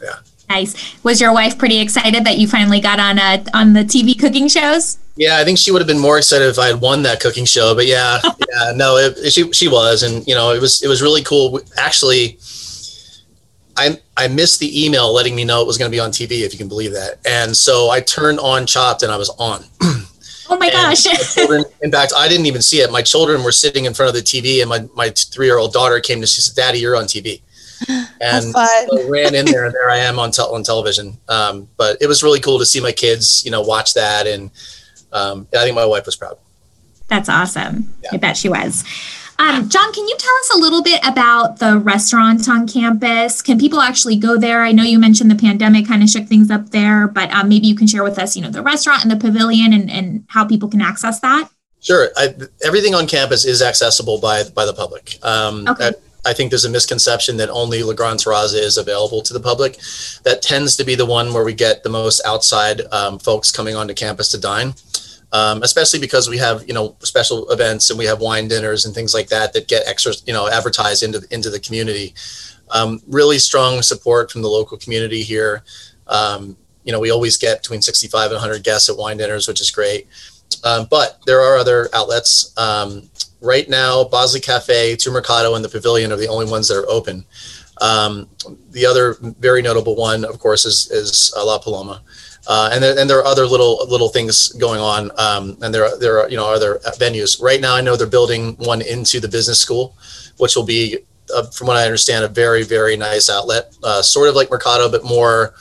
Yeah. 0.03 0.17
Nice. 0.49 1.03
Was 1.05 1.21
your 1.21 1.33
wife 1.33 1.59
pretty 1.59 1.79
excited 1.79 2.25
that 2.25 2.39
you 2.39 2.49
finally 2.49 2.81
got 2.81 2.99
on 2.99 3.19
a, 3.19 3.45
on 3.53 3.75
the 3.75 3.85
TV 3.85 4.19
cooking 4.19 4.49
shows? 4.49 4.99
Yeah, 5.17 5.37
I 5.37 5.45
think 5.45 5.59
she 5.59 5.71
would 5.71 5.81
have 5.81 5.89
been 5.89 5.99
more 5.99 6.17
excited 6.17 6.49
if 6.49 6.59
I 6.59 6.69
had 6.69 6.81
won 6.81 7.03
that 7.03 7.21
cooking 7.21 7.45
show. 7.45 7.75
But 7.75 7.87
yeah, 7.87 8.21
yeah, 8.25 8.73
no, 8.75 8.97
it, 8.97 9.33
she 9.33 9.53
she 9.53 9.69
was, 9.69 10.03
and 10.05 10.27
you 10.27 10.35
know, 10.35 10.53
it 10.53 10.61
was 10.61 10.83
it 10.83 10.89
was 10.89 11.03
really 11.03 11.23
cool. 11.23 11.61
Actually, 11.77 12.39
I, 13.79 13.97
I 14.17 14.29
missed 14.29 14.59
the 14.59 14.85
email 14.85 15.13
letting 15.13 15.37
me 15.37 15.45
know 15.45 15.61
it 15.61 15.67
was 15.67 15.79
going 15.79 15.91
to 15.91 15.95
be 15.95 16.01
on 16.01 16.11
TV, 16.11 16.43
if 16.43 16.53
you 16.53 16.59
can 16.59 16.69
believe 16.69 16.93
that. 16.93 17.19
And 17.25 17.57
so 17.57 17.91
I 17.91 18.01
turned 18.01 18.41
on 18.41 18.67
Chopped 18.67 19.03
and 19.05 19.13
I 19.13 19.17
was 19.17 19.31
on. 19.39 19.65
Oh 20.51 20.57
my 20.57 20.71
gosh. 20.71 21.05
my 21.05 21.13
children, 21.13 21.65
in 21.83 21.93
fact, 21.93 22.15
I 22.17 22.27
didn't 22.27 22.47
even 22.47 22.63
see 22.63 22.79
it. 22.79 22.91
My 22.91 23.03
children 23.03 23.43
were 23.45 23.53
sitting 23.53 23.85
in 23.85 23.93
front 23.93 24.09
of 24.09 24.15
the 24.15 24.23
TV 24.23 24.63
and 24.63 24.71
my, 24.71 24.89
my 24.95 25.11
three 25.11 25.45
year 25.45 25.59
old 25.59 25.75
daughter 25.75 26.01
came 26.01 26.23
to, 26.23 26.27
she 26.27 26.41
said, 26.41 26.57
Daddy, 26.57 26.79
you're 26.79 26.97
on 26.97 27.05
TV. 27.05 27.43
And 28.21 28.45
so 28.45 29.09
ran 29.09 29.35
in 29.35 29.47
there 29.47 29.65
and 29.65 29.75
there 29.75 29.91
I 29.91 29.99
am 29.99 30.19
on, 30.19 30.31
on 30.31 30.63
television. 30.63 31.19
Um, 31.29 31.69
but 31.77 31.99
it 32.01 32.07
was 32.07 32.23
really 32.23 32.41
cool 32.41 32.59
to 32.59 32.67
see 32.67 32.81
my 32.81 32.93
kids, 32.93 33.45
you 33.45 33.51
know, 33.51 33.61
watch 33.61 33.95
that. 33.95 34.27
And 34.27 34.51
um, 35.13 35.47
I 35.55 35.65
think 35.65 35.75
my 35.75 35.87
wife 35.87 36.07
was 36.07 36.17
proud. 36.17 36.39
That's 37.09 37.29
awesome. 37.29 37.95
Yeah. 38.03 38.11
I 38.13 38.17
bet 38.17 38.37
she 38.37 38.49
was. 38.49 38.85
Um, 39.41 39.69
John, 39.69 39.93
can 39.93 40.09
you 40.09 40.17
tell 40.19 40.35
us 40.41 40.51
a 40.57 40.59
little 40.59 40.83
bit 40.83 41.01
about 41.07 41.61
the 41.61 41.79
restaurant 41.79 42.49
on 42.49 42.67
campus? 42.67 43.41
Can 43.41 43.57
people 43.57 43.81
actually 43.81 44.17
go 44.17 44.37
there? 44.37 44.65
I 44.65 44.73
know 44.73 44.83
you 44.83 44.99
mentioned 44.99 45.31
the 45.31 45.37
pandemic 45.37 45.87
kind 45.87 46.03
of 46.03 46.11
shook 46.11 46.27
things 46.27 46.51
up 46.51 46.71
there, 46.71 47.07
but 47.07 47.31
um, 47.31 47.49
maybe 47.49 47.69
you 47.69 47.77
can 47.77 47.87
share 47.87 48.03
with 48.03 48.19
us, 48.19 48.35
you 48.35 48.43
know, 48.43 48.51
the 48.51 48.63
restaurant 48.63 49.05
and 49.05 49.11
the 49.13 49.17
pavilion 49.17 49.73
and, 49.73 49.89
and 49.89 50.25
how 50.27 50.45
people 50.45 50.69
can 50.69 50.81
access 50.81 51.21
that. 51.21 51.49
Sure. 51.81 52.09
I, 52.17 52.35
everything 52.65 52.97
on 52.97 53.07
campus 53.07 53.45
is 53.45 53.63
accessible 53.63 54.19
by 54.19 54.43
by 54.51 54.67
the 54.67 54.75
public. 54.75 55.17
Um, 55.23 55.69
okay. 55.69 55.89
I, 55.89 55.93
I 56.27 56.33
think 56.33 56.51
there's 56.51 56.65
a 56.65 56.71
misconception 56.71 57.37
that 57.39 57.49
only 57.49 57.83
Le 57.83 57.95
Grand 57.95 58.19
Terraza 58.19 58.61
is 58.61 58.77
available 58.77 59.23
to 59.23 59.33
the 59.33 59.41
public. 59.41 59.79
That 60.25 60.43
tends 60.43 60.77
to 60.77 60.85
be 60.85 60.95
the 60.95 61.07
one 61.07 61.33
where 61.33 61.45
we 61.45 61.55
get 61.55 61.83
the 61.83 61.89
most 61.89 62.21
outside 62.27 62.83
um, 62.93 63.19
folks 63.19 63.51
coming 63.51 63.77
onto 63.77 63.95
campus 63.95 64.31
to 64.31 64.39
dine 64.39 64.75
um, 65.33 65.63
especially 65.63 65.99
because 65.99 66.29
we 66.29 66.39
have 66.39 66.67
you 66.67 66.75
know 66.75 66.97
special 67.01 67.51
events 67.51 67.91
and 67.91 67.99
we 67.99 68.07
have 68.07 68.21
wine 68.21 68.49
dinners 68.49 68.85
and 68.85 68.95
things 68.95 69.15
like 69.15 69.29
that 69.29 69.53
that 69.53 69.69
get 69.69 69.87
extra 69.87 70.13
you 70.27 70.33
know 70.33 70.49
advertised 70.49 71.03
into 71.03 71.27
into 71.31 71.51
the 71.51 71.61
community. 71.61 72.15
Um, 72.71 73.01
really 73.07 73.39
strong 73.39 73.83
support 73.83 74.31
from 74.31 74.43
the 74.43 74.49
local 74.49 74.77
community 74.77 75.23
here. 75.23 75.63
Um, 76.07 76.57
you 76.85 76.93
know, 76.93 77.01
we 77.01 77.11
always 77.11 77.37
get 77.37 77.63
between 77.63 77.83
65 77.83 78.31
and 78.31 78.35
100 78.35 78.63
guests 78.63 78.89
at 78.89 78.97
wine 78.97 79.17
dinners, 79.17 79.49
which 79.49 79.61
is 79.61 79.71
great. 79.71 80.07
Um, 80.65 80.87
but 80.91 81.19
there 81.27 81.41
are 81.41 81.57
other 81.57 81.89
outlets. 81.95 82.57
Um, 82.59 83.09
right 83.41 83.69
now, 83.69 84.05
Bosley 84.05 84.41
Cafe, 84.41 84.97
Tu 84.97 85.11
Mercado, 85.11 85.55
and 85.55 85.65
the 85.65 85.69
Pavilion 85.69 86.13
are 86.13 86.17
the 86.17 86.29
only 86.29 86.47
ones 86.47 86.69
that 86.69 86.77
are 86.77 86.89
open. 86.89 87.25
Um, 87.81 88.29
the 88.71 88.87
other 88.87 89.17
very 89.21 89.63
notable 89.63 89.95
one, 89.95 90.25
of 90.25 90.39
course, 90.39 90.65
is, 90.65 90.91
is 90.91 91.33
uh, 91.37 91.45
La 91.47 91.59
Paloma. 91.59 92.03
Uh, 92.47 92.71
and, 92.73 92.83
there, 92.83 92.99
and 92.99 93.11
there 93.11 93.19
are 93.19 93.27
other 93.27 93.47
little 93.47 93.87
little 93.89 94.09
things 94.09 94.53
going 94.55 94.81
on, 94.81 95.11
um, 95.19 95.59
and 95.61 95.73
there 95.73 95.85
are, 95.85 95.99
there 95.99 96.21
are 96.21 96.31
you 96.31 96.37
know 96.37 96.49
other 96.49 96.79
venues. 96.99 97.43
Right 97.43 97.61
now, 97.61 97.75
I 97.75 97.83
know 97.83 97.95
they're 97.95 98.07
building 98.07 98.57
one 98.57 98.81
into 98.81 99.21
the 99.21 99.29
business 99.29 99.61
school, 99.61 99.95
which 100.39 100.57
will 100.57 100.65
be, 100.65 100.99
uh, 101.35 101.45
from 101.51 101.67
what 101.67 101.77
I 101.77 101.85
understand, 101.85 102.25
a 102.25 102.29
very 102.29 102.63
very 102.63 102.97
nice 102.97 103.29
outlet, 103.29 103.77
uh, 103.83 104.01
sort 104.01 104.31
of 104.31 104.35
like 104.35 104.51
Mercado, 104.51 104.91
but 104.91 105.05
more 105.05 105.53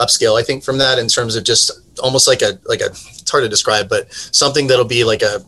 upscale. 0.00 0.38
I 0.38 0.42
think 0.42 0.62
from 0.62 0.76
that 0.78 0.98
in 0.98 1.08
terms 1.08 1.34
of 1.34 1.44
just 1.44 1.70
almost 2.00 2.28
like 2.28 2.42
a 2.42 2.58
like 2.66 2.80
a 2.80 2.86
it's 2.86 3.30
hard 3.30 3.44
to 3.44 3.48
describe, 3.48 3.88
but 3.88 4.12
something 4.12 4.66
that'll 4.66 4.84
be 4.84 5.04
like 5.04 5.22
a 5.22 5.44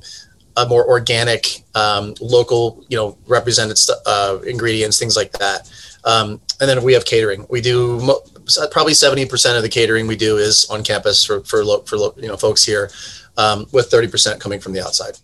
a 0.56 0.66
more 0.66 0.86
organic, 0.88 1.64
um, 1.74 2.14
local, 2.20 2.84
you 2.88 2.96
know, 2.96 3.18
represented 3.26 3.76
uh, 4.06 4.38
ingredients, 4.46 4.98
things 4.98 5.16
like 5.16 5.32
that. 5.32 5.70
Um, 6.04 6.40
and 6.60 6.68
then 6.68 6.82
we 6.82 6.92
have 6.92 7.04
catering. 7.04 7.46
We 7.50 7.60
do 7.60 7.98
mo- 8.00 8.22
probably 8.70 8.92
70% 8.92 9.56
of 9.56 9.62
the 9.62 9.68
catering 9.68 10.06
we 10.06 10.16
do 10.16 10.36
is 10.36 10.64
on 10.70 10.84
campus 10.84 11.24
for, 11.24 11.40
for, 11.40 11.64
for 11.86 11.96
you 12.20 12.28
know, 12.28 12.36
folks 12.36 12.62
here, 12.62 12.90
um, 13.36 13.66
with 13.72 13.90
30% 13.90 14.38
coming 14.38 14.60
from 14.60 14.72
the 14.72 14.80
outside. 14.80 15.18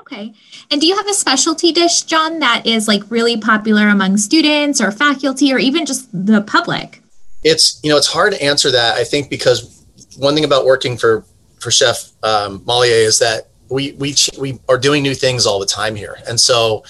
Okay. 0.00 0.32
And 0.70 0.80
do 0.80 0.86
you 0.86 0.96
have 0.96 1.08
a 1.08 1.14
specialty 1.14 1.72
dish, 1.72 2.02
John, 2.02 2.38
that 2.38 2.66
is 2.66 2.86
like 2.88 3.02
really 3.10 3.36
popular 3.36 3.88
among 3.88 4.16
students 4.16 4.80
or 4.80 4.90
faculty 4.90 5.52
or 5.52 5.58
even 5.58 5.84
just 5.84 6.08
the 6.12 6.42
public? 6.42 7.02
It's 7.42 7.80
you 7.84 7.90
know 7.90 7.96
it's 7.96 8.06
hard 8.06 8.32
to 8.32 8.42
answer 8.42 8.70
that. 8.72 8.96
I 8.96 9.04
think 9.04 9.30
because 9.30 9.75
one 10.18 10.34
thing 10.34 10.44
about 10.44 10.64
working 10.64 10.96
for 10.96 11.24
for 11.60 11.70
Chef 11.70 12.10
um, 12.22 12.62
Mollier 12.64 13.06
is 13.06 13.18
that 13.18 13.48
we 13.68 13.92
we 13.92 14.14
we 14.38 14.60
are 14.68 14.78
doing 14.78 15.02
new 15.02 15.14
things 15.14 15.46
all 15.46 15.58
the 15.58 15.66
time 15.66 15.96
here, 15.96 16.18
and 16.28 16.40
so 16.40 16.84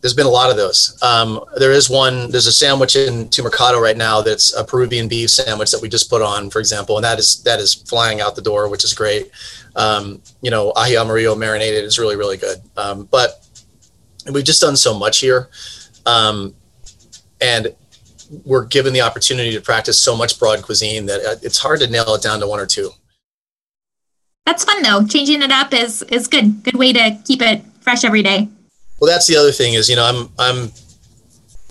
there's 0.00 0.14
been 0.14 0.26
a 0.26 0.30
lot 0.30 0.50
of 0.50 0.56
those. 0.56 0.96
Um, 1.02 1.44
there 1.56 1.72
is 1.72 1.90
one. 1.90 2.30
There's 2.30 2.46
a 2.46 2.52
sandwich 2.52 2.94
in 2.96 3.28
Tu 3.30 3.42
Mercado 3.42 3.80
right 3.80 3.96
now 3.96 4.20
that's 4.20 4.54
a 4.54 4.64
Peruvian 4.64 5.08
beef 5.08 5.30
sandwich 5.30 5.70
that 5.72 5.82
we 5.82 5.88
just 5.88 6.08
put 6.08 6.22
on, 6.22 6.50
for 6.50 6.60
example, 6.60 6.96
and 6.96 7.04
that 7.04 7.18
is 7.18 7.42
that 7.42 7.58
is 7.58 7.74
flying 7.74 8.20
out 8.20 8.36
the 8.36 8.42
door, 8.42 8.68
which 8.68 8.84
is 8.84 8.94
great. 8.94 9.30
Um, 9.74 10.22
you 10.40 10.50
know, 10.50 10.72
ají 10.76 11.00
amarillo 11.00 11.34
marinated 11.34 11.84
is 11.84 11.98
really 11.98 12.16
really 12.16 12.36
good. 12.36 12.58
Um, 12.76 13.08
but 13.10 13.44
we've 14.30 14.44
just 14.44 14.60
done 14.60 14.76
so 14.76 14.96
much 14.96 15.18
here, 15.18 15.48
um, 16.06 16.54
and 17.40 17.74
we're 18.44 18.64
given 18.64 18.92
the 18.92 19.00
opportunity 19.00 19.52
to 19.52 19.60
practice 19.60 20.00
so 20.00 20.16
much 20.16 20.38
broad 20.38 20.62
cuisine 20.62 21.06
that 21.06 21.20
uh, 21.24 21.36
it's 21.42 21.58
hard 21.58 21.80
to 21.80 21.86
nail 21.88 22.14
it 22.14 22.22
down 22.22 22.40
to 22.40 22.46
one 22.46 22.60
or 22.60 22.66
two. 22.66 22.90
That's 24.46 24.64
fun 24.64 24.82
though. 24.82 25.06
Changing 25.06 25.42
it 25.42 25.50
up 25.50 25.74
is 25.74 26.02
is 26.04 26.26
good. 26.26 26.62
Good 26.62 26.76
way 26.76 26.92
to 26.92 27.18
keep 27.24 27.42
it 27.42 27.62
fresh 27.80 28.04
every 28.04 28.22
day. 28.22 28.48
Well, 29.00 29.10
that's 29.10 29.26
the 29.26 29.36
other 29.36 29.52
thing 29.52 29.74
is, 29.74 29.88
you 29.88 29.96
know, 29.96 30.04
I'm 30.04 30.28
I'm 30.38 30.72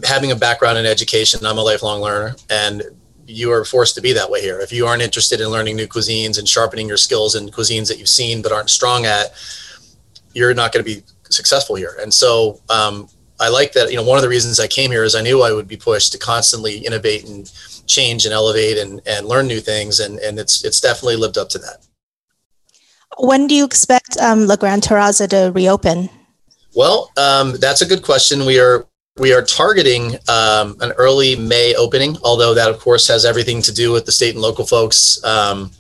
having 0.03 0.31
a 0.31 0.35
background 0.35 0.77
in 0.77 0.85
education. 0.85 1.45
I'm 1.45 1.57
a 1.57 1.63
lifelong 1.63 2.01
learner, 2.01 2.35
and 2.49 2.83
you 3.25 3.51
are 3.51 3.65
forced 3.65 3.95
to 3.95 4.01
be 4.01 4.13
that 4.13 4.29
way 4.29 4.41
here. 4.41 4.59
If 4.59 4.71
you 4.71 4.85
aren't 4.85 5.01
interested 5.01 5.41
in 5.41 5.49
learning 5.49 5.75
new 5.75 5.87
cuisines 5.87 6.39
and 6.39 6.47
sharpening 6.47 6.87
your 6.87 6.97
skills 6.97 7.35
in 7.35 7.49
cuisines 7.49 7.87
that 7.89 7.97
you've 7.97 8.09
seen 8.09 8.41
but 8.41 8.51
aren't 8.51 8.69
strong 8.69 9.05
at, 9.05 9.33
you're 10.33 10.53
not 10.53 10.71
going 10.71 10.85
to 10.85 10.95
be 10.95 11.03
successful 11.29 11.75
here. 11.75 11.97
And 11.99 12.13
so, 12.13 12.61
um, 12.69 13.09
I 13.39 13.50
like 13.50 13.73
that. 13.73 13.91
You 13.91 13.97
know, 13.97 14.04
one 14.04 14.17
of 14.17 14.23
the 14.23 14.30
reasons 14.30 14.60
I 14.60 14.67
came 14.67 14.91
here 14.91 15.04
is 15.04 15.15
I 15.15 15.21
knew 15.21 15.41
I 15.41 15.52
would 15.52 15.67
be 15.67 15.78
pushed 15.78 16.12
to 16.13 16.17
constantly 16.17 16.80
innovate 16.80 17.26
and 17.28 17.52
change 17.86 18.26
and 18.26 18.34
elevate 18.34 18.78
and, 18.78 19.02
and 19.06 19.28
learn 19.28 19.47
new 19.47 19.60
things, 19.60 20.00
and 20.00 20.19
and 20.19 20.39
it's 20.39 20.63
it's 20.63 20.82
definitely 20.82 21.17
lived 21.17 21.38
up 21.38 21.50
to 21.50 21.60
that. 21.60 21.86
When 23.19 23.47
do 23.47 23.56
you 23.56 23.65
expect 23.65 24.17
um, 24.17 24.47
La 24.47 24.56
Gran 24.56 24.82
Terraza 24.82 25.28
to 25.30 25.52
reopen? 25.54 26.10
Well, 26.76 27.12
um, 27.17 27.56
that's 27.60 27.82
a 27.82 27.86
good 27.86 28.04
question. 28.04 28.45
We 28.45 28.60
are 28.60 28.88
we 29.17 29.34
are 29.34 29.41
targeting 29.41 30.15
um, 30.30 30.78
an 30.82 30.91
early 30.97 31.36
May 31.36 31.73
opening, 31.76 32.17
although 32.23 32.54
that 32.54 32.69
of 32.69 32.80
course 32.80 33.08
has 33.08 33.26
everything 33.26 33.62
to 33.63 33.73
do 33.73 33.91
with 33.91 34.06
the 34.06 34.12
state 34.12 34.36
and 34.36 34.41
local 34.41 34.65
folks. 34.65 35.23
Um, 35.23 35.71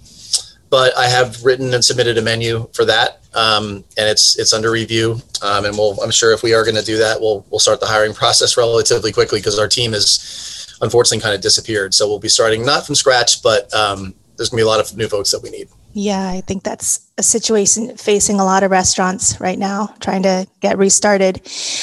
but 0.69 0.97
I 0.97 1.07
have 1.07 1.43
written 1.43 1.73
and 1.73 1.83
submitted 1.83 2.17
a 2.17 2.21
menu 2.21 2.67
for 2.73 2.85
that, 2.85 3.21
um, 3.33 3.83
and 3.97 4.09
it's 4.09 4.37
it's 4.37 4.53
under 4.53 4.71
review. 4.71 5.21
Um, 5.41 5.65
and 5.65 5.77
we'll, 5.77 5.99
I'm 6.01 6.11
sure 6.11 6.33
if 6.33 6.43
we 6.43 6.53
are 6.53 6.63
going 6.63 6.75
to 6.75 6.83
do 6.83 6.97
that, 6.97 7.21
we'll 7.21 7.45
we'll 7.49 7.59
start 7.59 7.79
the 7.79 7.85
hiring 7.85 8.13
process 8.21 8.57
relatively 8.57 9.11
quickly 9.11 9.39
because 9.39 9.59
our 9.59 9.67
team 9.67 9.93
has 9.93 10.77
unfortunately 10.81 11.21
kind 11.21 11.35
of 11.35 11.41
disappeared. 11.41 11.93
So 11.93 12.07
we'll 12.07 12.19
be 12.19 12.29
starting 12.29 12.65
not 12.65 12.85
from 12.85 12.95
scratch, 12.95 13.41
but 13.41 13.73
um, 13.73 14.13
there's 14.35 14.49
going 14.49 14.59
to 14.59 14.63
be 14.63 14.67
a 14.67 14.69
lot 14.69 14.79
of 14.79 14.95
new 14.95 15.07
folks 15.07 15.31
that 15.31 15.41
we 15.41 15.49
need. 15.49 15.67
Yeah, 15.93 16.29
I 16.29 16.41
think 16.41 16.61
that's 16.61 17.09
a 17.17 17.23
situation 17.23 17.97
facing 17.97 18.39
a 18.39 18.45
lot 18.45 18.61
of 18.61 18.69
restaurants 18.69 19.39
right 19.41 19.57
now, 19.57 19.95
trying 19.99 20.21
to 20.23 20.47
get 20.59 20.77
restarted. 20.77 21.41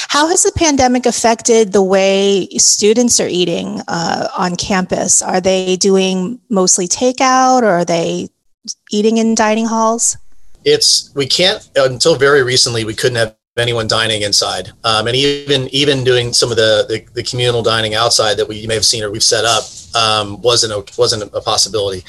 How 0.09 0.29
has 0.29 0.45
the 0.45 0.53
pandemic 0.55 1.05
affected 1.05 1.73
the 1.73 1.83
way 1.83 2.47
students 2.59 3.19
are 3.19 3.27
eating 3.27 3.81
uh, 3.89 4.29
on 4.39 4.55
campus? 4.55 5.21
Are 5.21 5.41
they 5.41 5.75
doing 5.75 6.39
mostly 6.49 6.87
takeout 6.87 7.63
or 7.63 7.71
are 7.71 7.85
they 7.85 8.29
eating 8.91 9.19
in 9.19 9.35
dining 9.35 9.67
halls? 9.67 10.17
It's, 10.65 11.13
we 11.15 11.27
can't, 11.27 11.69
until 11.77 12.17
very 12.17 12.43
recently, 12.43 12.85
we 12.85 12.95
couldn't 12.95 13.17
have 13.17 13.37
anyone 13.57 13.87
dining 13.87 14.23
inside. 14.23 14.73
Um, 14.83 15.07
and 15.07 15.17
even 15.17 15.69
even 15.69 16.05
doing 16.05 16.33
some 16.33 16.51
of 16.51 16.57
the, 16.57 16.87
the, 16.89 17.07
the 17.15 17.23
communal 17.23 17.63
dining 17.63 17.95
outside 17.95 18.37
that 18.39 18.49
we 18.49 18.67
may 18.67 18.75
have 18.75 18.85
seen 18.85 19.05
or 19.05 19.11
we've 19.11 19.23
set 19.23 19.45
up 19.45 19.65
um, 19.95 20.41
wasn't 20.43 20.73
a, 20.73 20.85
wasn't 20.99 21.23
a 21.23 21.41
possibility. 21.41 22.05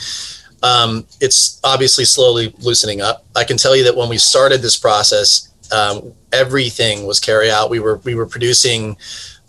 Um, 0.64 1.06
it's 1.22 1.60
obviously 1.64 2.06
slowly 2.06 2.54
loosening 2.60 3.02
up. 3.02 3.26
I 3.36 3.44
can 3.44 3.58
tell 3.58 3.76
you 3.76 3.84
that 3.84 3.96
when 3.96 4.10
we 4.10 4.18
started 4.18 4.62
this 4.62 4.78
process, 4.78 5.54
um, 5.72 6.14
everything 6.32 7.06
was 7.06 7.20
carry 7.20 7.52
out. 7.52 7.70
We 7.70 7.80
were 7.80 7.98
we 7.98 8.16
were 8.16 8.26
producing 8.26 8.98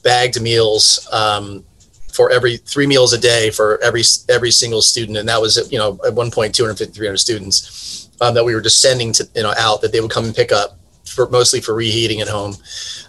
bagged 0.03 0.41
meals 0.41 1.09
um, 1.13 1.65
for 2.17 2.31
every 2.33 2.57
three 2.57 2.87
meals 2.87 3.13
a 3.13 3.19
day 3.19 3.51
for 3.51 3.79
every 3.83 4.03
every 4.29 4.51
single 4.51 4.81
student, 4.81 5.19
and 5.19 5.29
that 5.29 5.41
was 5.41 5.71
you 5.71 5.79
know 5.79 6.01
at 6.07 6.15
one 6.15 6.31
point 6.31 6.55
250 6.55 6.93
300 6.95 7.17
students 7.19 8.09
um, 8.21 8.35
that 8.35 8.45
we 8.45 8.55
were 8.55 8.61
just 8.63 8.81
sending 8.81 9.13
to 9.13 9.29
you 9.35 9.43
know 9.43 9.53
out 9.59 9.83
that 9.83 9.93
they 9.93 10.01
would 10.01 10.11
come 10.11 10.25
and 10.25 10.35
pick 10.35 10.51
up 10.51 10.79
for 11.05 11.29
mostly 11.31 11.61
for 11.61 11.75
reheating 11.75 12.21
at 12.21 12.29
home. 12.29 12.55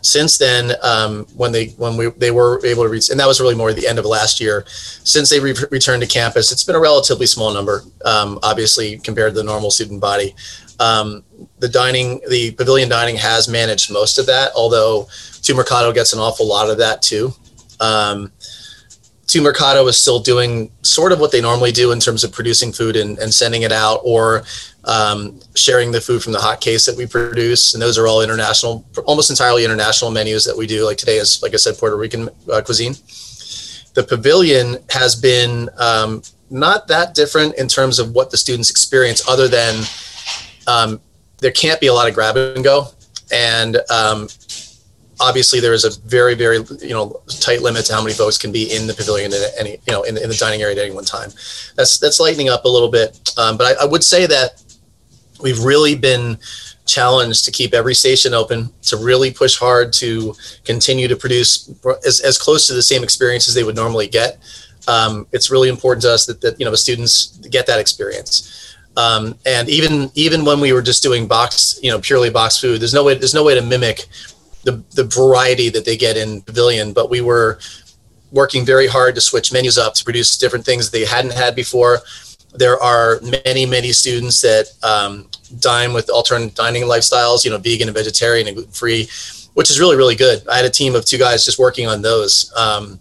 Since 0.01 0.37
then, 0.37 0.73
um, 0.83 1.25
when 1.35 1.51
they 1.51 1.67
when 1.77 1.97
we 1.97 2.09
they 2.11 2.31
were 2.31 2.63
able 2.65 2.83
to 2.83 2.89
reach, 2.89 3.09
and 3.09 3.19
that 3.19 3.27
was 3.27 3.39
really 3.39 3.55
more 3.55 3.73
the 3.73 3.87
end 3.87 3.99
of 3.99 4.05
last 4.05 4.39
year. 4.39 4.65
Since 4.67 5.29
they 5.29 5.39
re- 5.39 5.55
returned 5.71 6.01
to 6.01 6.07
campus, 6.07 6.51
it's 6.51 6.63
been 6.63 6.75
a 6.75 6.79
relatively 6.79 7.25
small 7.25 7.53
number, 7.53 7.83
um, 8.05 8.39
obviously 8.43 8.99
compared 8.99 9.33
to 9.33 9.39
the 9.39 9.43
normal 9.43 9.71
student 9.71 10.01
body. 10.01 10.35
Um, 10.79 11.23
the 11.59 11.67
dining, 11.67 12.21
the 12.29 12.51
pavilion 12.51 12.87
dining 12.87 13.15
has 13.15 13.47
managed 13.47 13.91
most 13.91 14.19
of 14.19 14.27
that, 14.27 14.51
although 14.55 15.07
Tu 15.41 15.55
Mercado 15.55 15.91
gets 15.91 16.13
an 16.13 16.19
awful 16.19 16.47
lot 16.47 16.69
of 16.69 16.77
that 16.77 17.01
too. 17.01 17.33
Um, 19.27 19.33
Tu 19.33 19.41
Mercado 19.41 19.87
is 19.87 19.99
still 19.99 20.19
doing 20.19 20.71
sort 20.81 21.11
of 21.11 21.19
what 21.19 21.31
they 21.31 21.41
normally 21.41 21.71
do 21.71 21.91
in 21.91 21.99
terms 21.99 22.23
of 22.23 22.31
producing 22.31 22.71
food 22.71 22.95
and, 22.95 23.19
and 23.19 23.33
sending 23.33 23.63
it 23.63 23.71
out 23.71 23.99
or 24.03 24.43
um, 24.85 25.39
sharing 25.55 25.91
the 25.91 25.99
food 25.99 26.23
from 26.23 26.33
the 26.33 26.39
hot 26.39 26.61
case 26.61 26.85
that 26.85 26.95
we 26.95 27.05
produce. 27.05 27.73
And 27.73 27.81
those 27.81 27.97
are 27.97 28.07
all 28.07 28.21
international, 28.21 28.85
almost 29.05 29.29
entirely 29.29 29.65
international 29.65 30.11
menus 30.11 30.45
that 30.45 30.57
we 30.57 30.65
do. 30.65 30.85
Like 30.85 30.97
today 30.97 31.17
is, 31.17 31.41
like 31.43 31.53
I 31.53 31.57
said, 31.57 31.77
Puerto 31.77 31.97
Rican 31.97 32.29
uh, 32.51 32.61
cuisine. 32.61 32.95
The 33.95 34.03
pavilion 34.03 34.77
has 34.89 35.15
been 35.15 35.69
um, 35.77 36.21
not 36.49 36.87
that 36.87 37.13
different 37.13 37.55
in 37.55 37.67
terms 37.67 37.99
of 37.99 38.11
what 38.11 38.31
the 38.31 38.37
students 38.37 38.69
experience, 38.69 39.27
other 39.27 39.47
than 39.47 39.83
um, 40.67 41.01
there 41.39 41.51
can't 41.51 41.81
be 41.81 41.87
a 41.87 41.93
lot 41.93 42.07
of 42.07 42.13
grab 42.13 42.37
and 42.37 42.63
go. 42.63 42.87
And 43.31 43.77
um, 43.89 44.29
obviously 45.19 45.59
there 45.59 45.73
is 45.73 45.83
a 45.83 45.99
very 46.01 46.35
very 46.35 46.57
you 46.81 46.89
know 46.89 47.21
tight 47.39 47.61
limit 47.61 47.85
to 47.85 47.93
how 47.93 48.01
many 48.01 48.13
folks 48.13 48.37
can 48.37 48.51
be 48.51 48.75
in 48.75 48.87
the 48.87 48.93
pavilion 48.93 49.31
at 49.33 49.51
any 49.57 49.71
you 49.71 49.93
know 49.93 50.03
in, 50.03 50.17
in 50.17 50.29
the 50.29 50.35
dining 50.35 50.61
area 50.61 50.75
at 50.75 50.81
any 50.81 50.93
one 50.93 51.05
time. 51.05 51.29
That's 51.75 51.99
that's 51.99 52.19
lightening 52.19 52.49
up 52.49 52.65
a 52.65 52.69
little 52.69 52.89
bit. 52.89 53.33
Um, 53.37 53.57
but 53.57 53.77
I, 53.77 53.83
I, 53.83 53.85
would 53.85 54.03
say 54.03 54.25
that 54.27 54.63
we've 55.41 55.63
really 55.63 55.95
been 55.95 56.37
challenged 56.85 57.45
to 57.45 57.51
keep 57.51 57.73
every 57.73 57.93
station 57.93 58.33
open 58.33 58.69
to 58.81 58.97
really 58.97 59.31
push 59.31 59.57
hard 59.57 59.91
to 59.93 60.33
continue 60.63 61.07
to 61.07 61.15
produce 61.15 61.69
as, 62.05 62.21
as 62.21 62.37
close 62.37 62.65
to 62.67 62.73
the 62.73 62.81
same 62.81 63.03
experience 63.03 63.47
as 63.47 63.53
they 63.53 63.63
would 63.63 63.75
normally 63.75 64.07
get. 64.07 64.39
Um, 64.87 65.27
it's 65.33 65.51
really 65.51 65.67
important 65.67 66.01
to 66.03 66.13
us 66.13 66.25
that, 66.27 66.39
that 66.41 66.59
you 66.59 66.65
know 66.65 66.71
the 66.71 66.77
students 66.77 67.37
get 67.49 67.67
that 67.67 67.79
experience. 67.79 68.75
Um, 68.95 69.37
and 69.45 69.69
even 69.69 70.09
even 70.15 70.43
when 70.43 70.59
we 70.59 70.73
were 70.73 70.81
just 70.81 71.03
doing 71.03 71.27
box 71.27 71.79
you 71.83 71.91
know 71.91 71.99
purely 71.99 72.31
box 72.31 72.57
food 72.57 72.81
there's 72.81 72.95
no 72.95 73.03
way 73.03 73.13
there's 73.13 73.35
no 73.35 73.43
way 73.43 73.53
to 73.53 73.61
mimic 73.61 74.07
the, 74.67 74.83
the 74.95 75.05
variety 75.05 75.69
that 75.69 75.85
they 75.85 75.95
get 75.95 76.17
in 76.17 76.41
Pavilion, 76.41 76.91
but 76.91 77.09
we 77.09 77.21
were 77.21 77.57
working 78.33 78.65
very 78.65 78.85
hard 78.85 79.15
to 79.15 79.21
switch 79.21 79.53
menus 79.53 79.77
up 79.77 79.93
to 79.93 80.03
produce 80.03 80.37
different 80.37 80.65
things 80.65 80.91
they 80.91 81.05
hadn't 81.05 81.31
had 81.31 81.55
before. 81.55 81.99
There 82.53 82.77
are 82.77 83.21
many, 83.45 83.65
many 83.65 83.93
students 83.93 84.41
that 84.41 84.65
um, 84.83 85.29
dine 85.59 85.93
with 85.93 86.09
alternate 86.09 86.53
dining 86.53 86.83
lifestyles, 86.83 87.45
you 87.45 87.51
know, 87.51 87.57
vegan 87.57 87.87
and 87.87 87.95
vegetarian 87.95 88.47
and 88.47 88.57
gluten 88.57 88.73
free, 88.73 89.07
which 89.53 89.69
is 89.69 89.79
really, 89.79 89.95
really 89.95 90.15
good. 90.15 90.45
I 90.49 90.57
had 90.57 90.65
a 90.65 90.69
team 90.69 90.95
of 90.95 91.05
two 91.05 91.17
guys 91.17 91.45
just 91.45 91.57
working 91.57 91.87
on 91.87 92.01
those. 92.01 92.51
Um, 92.57 92.99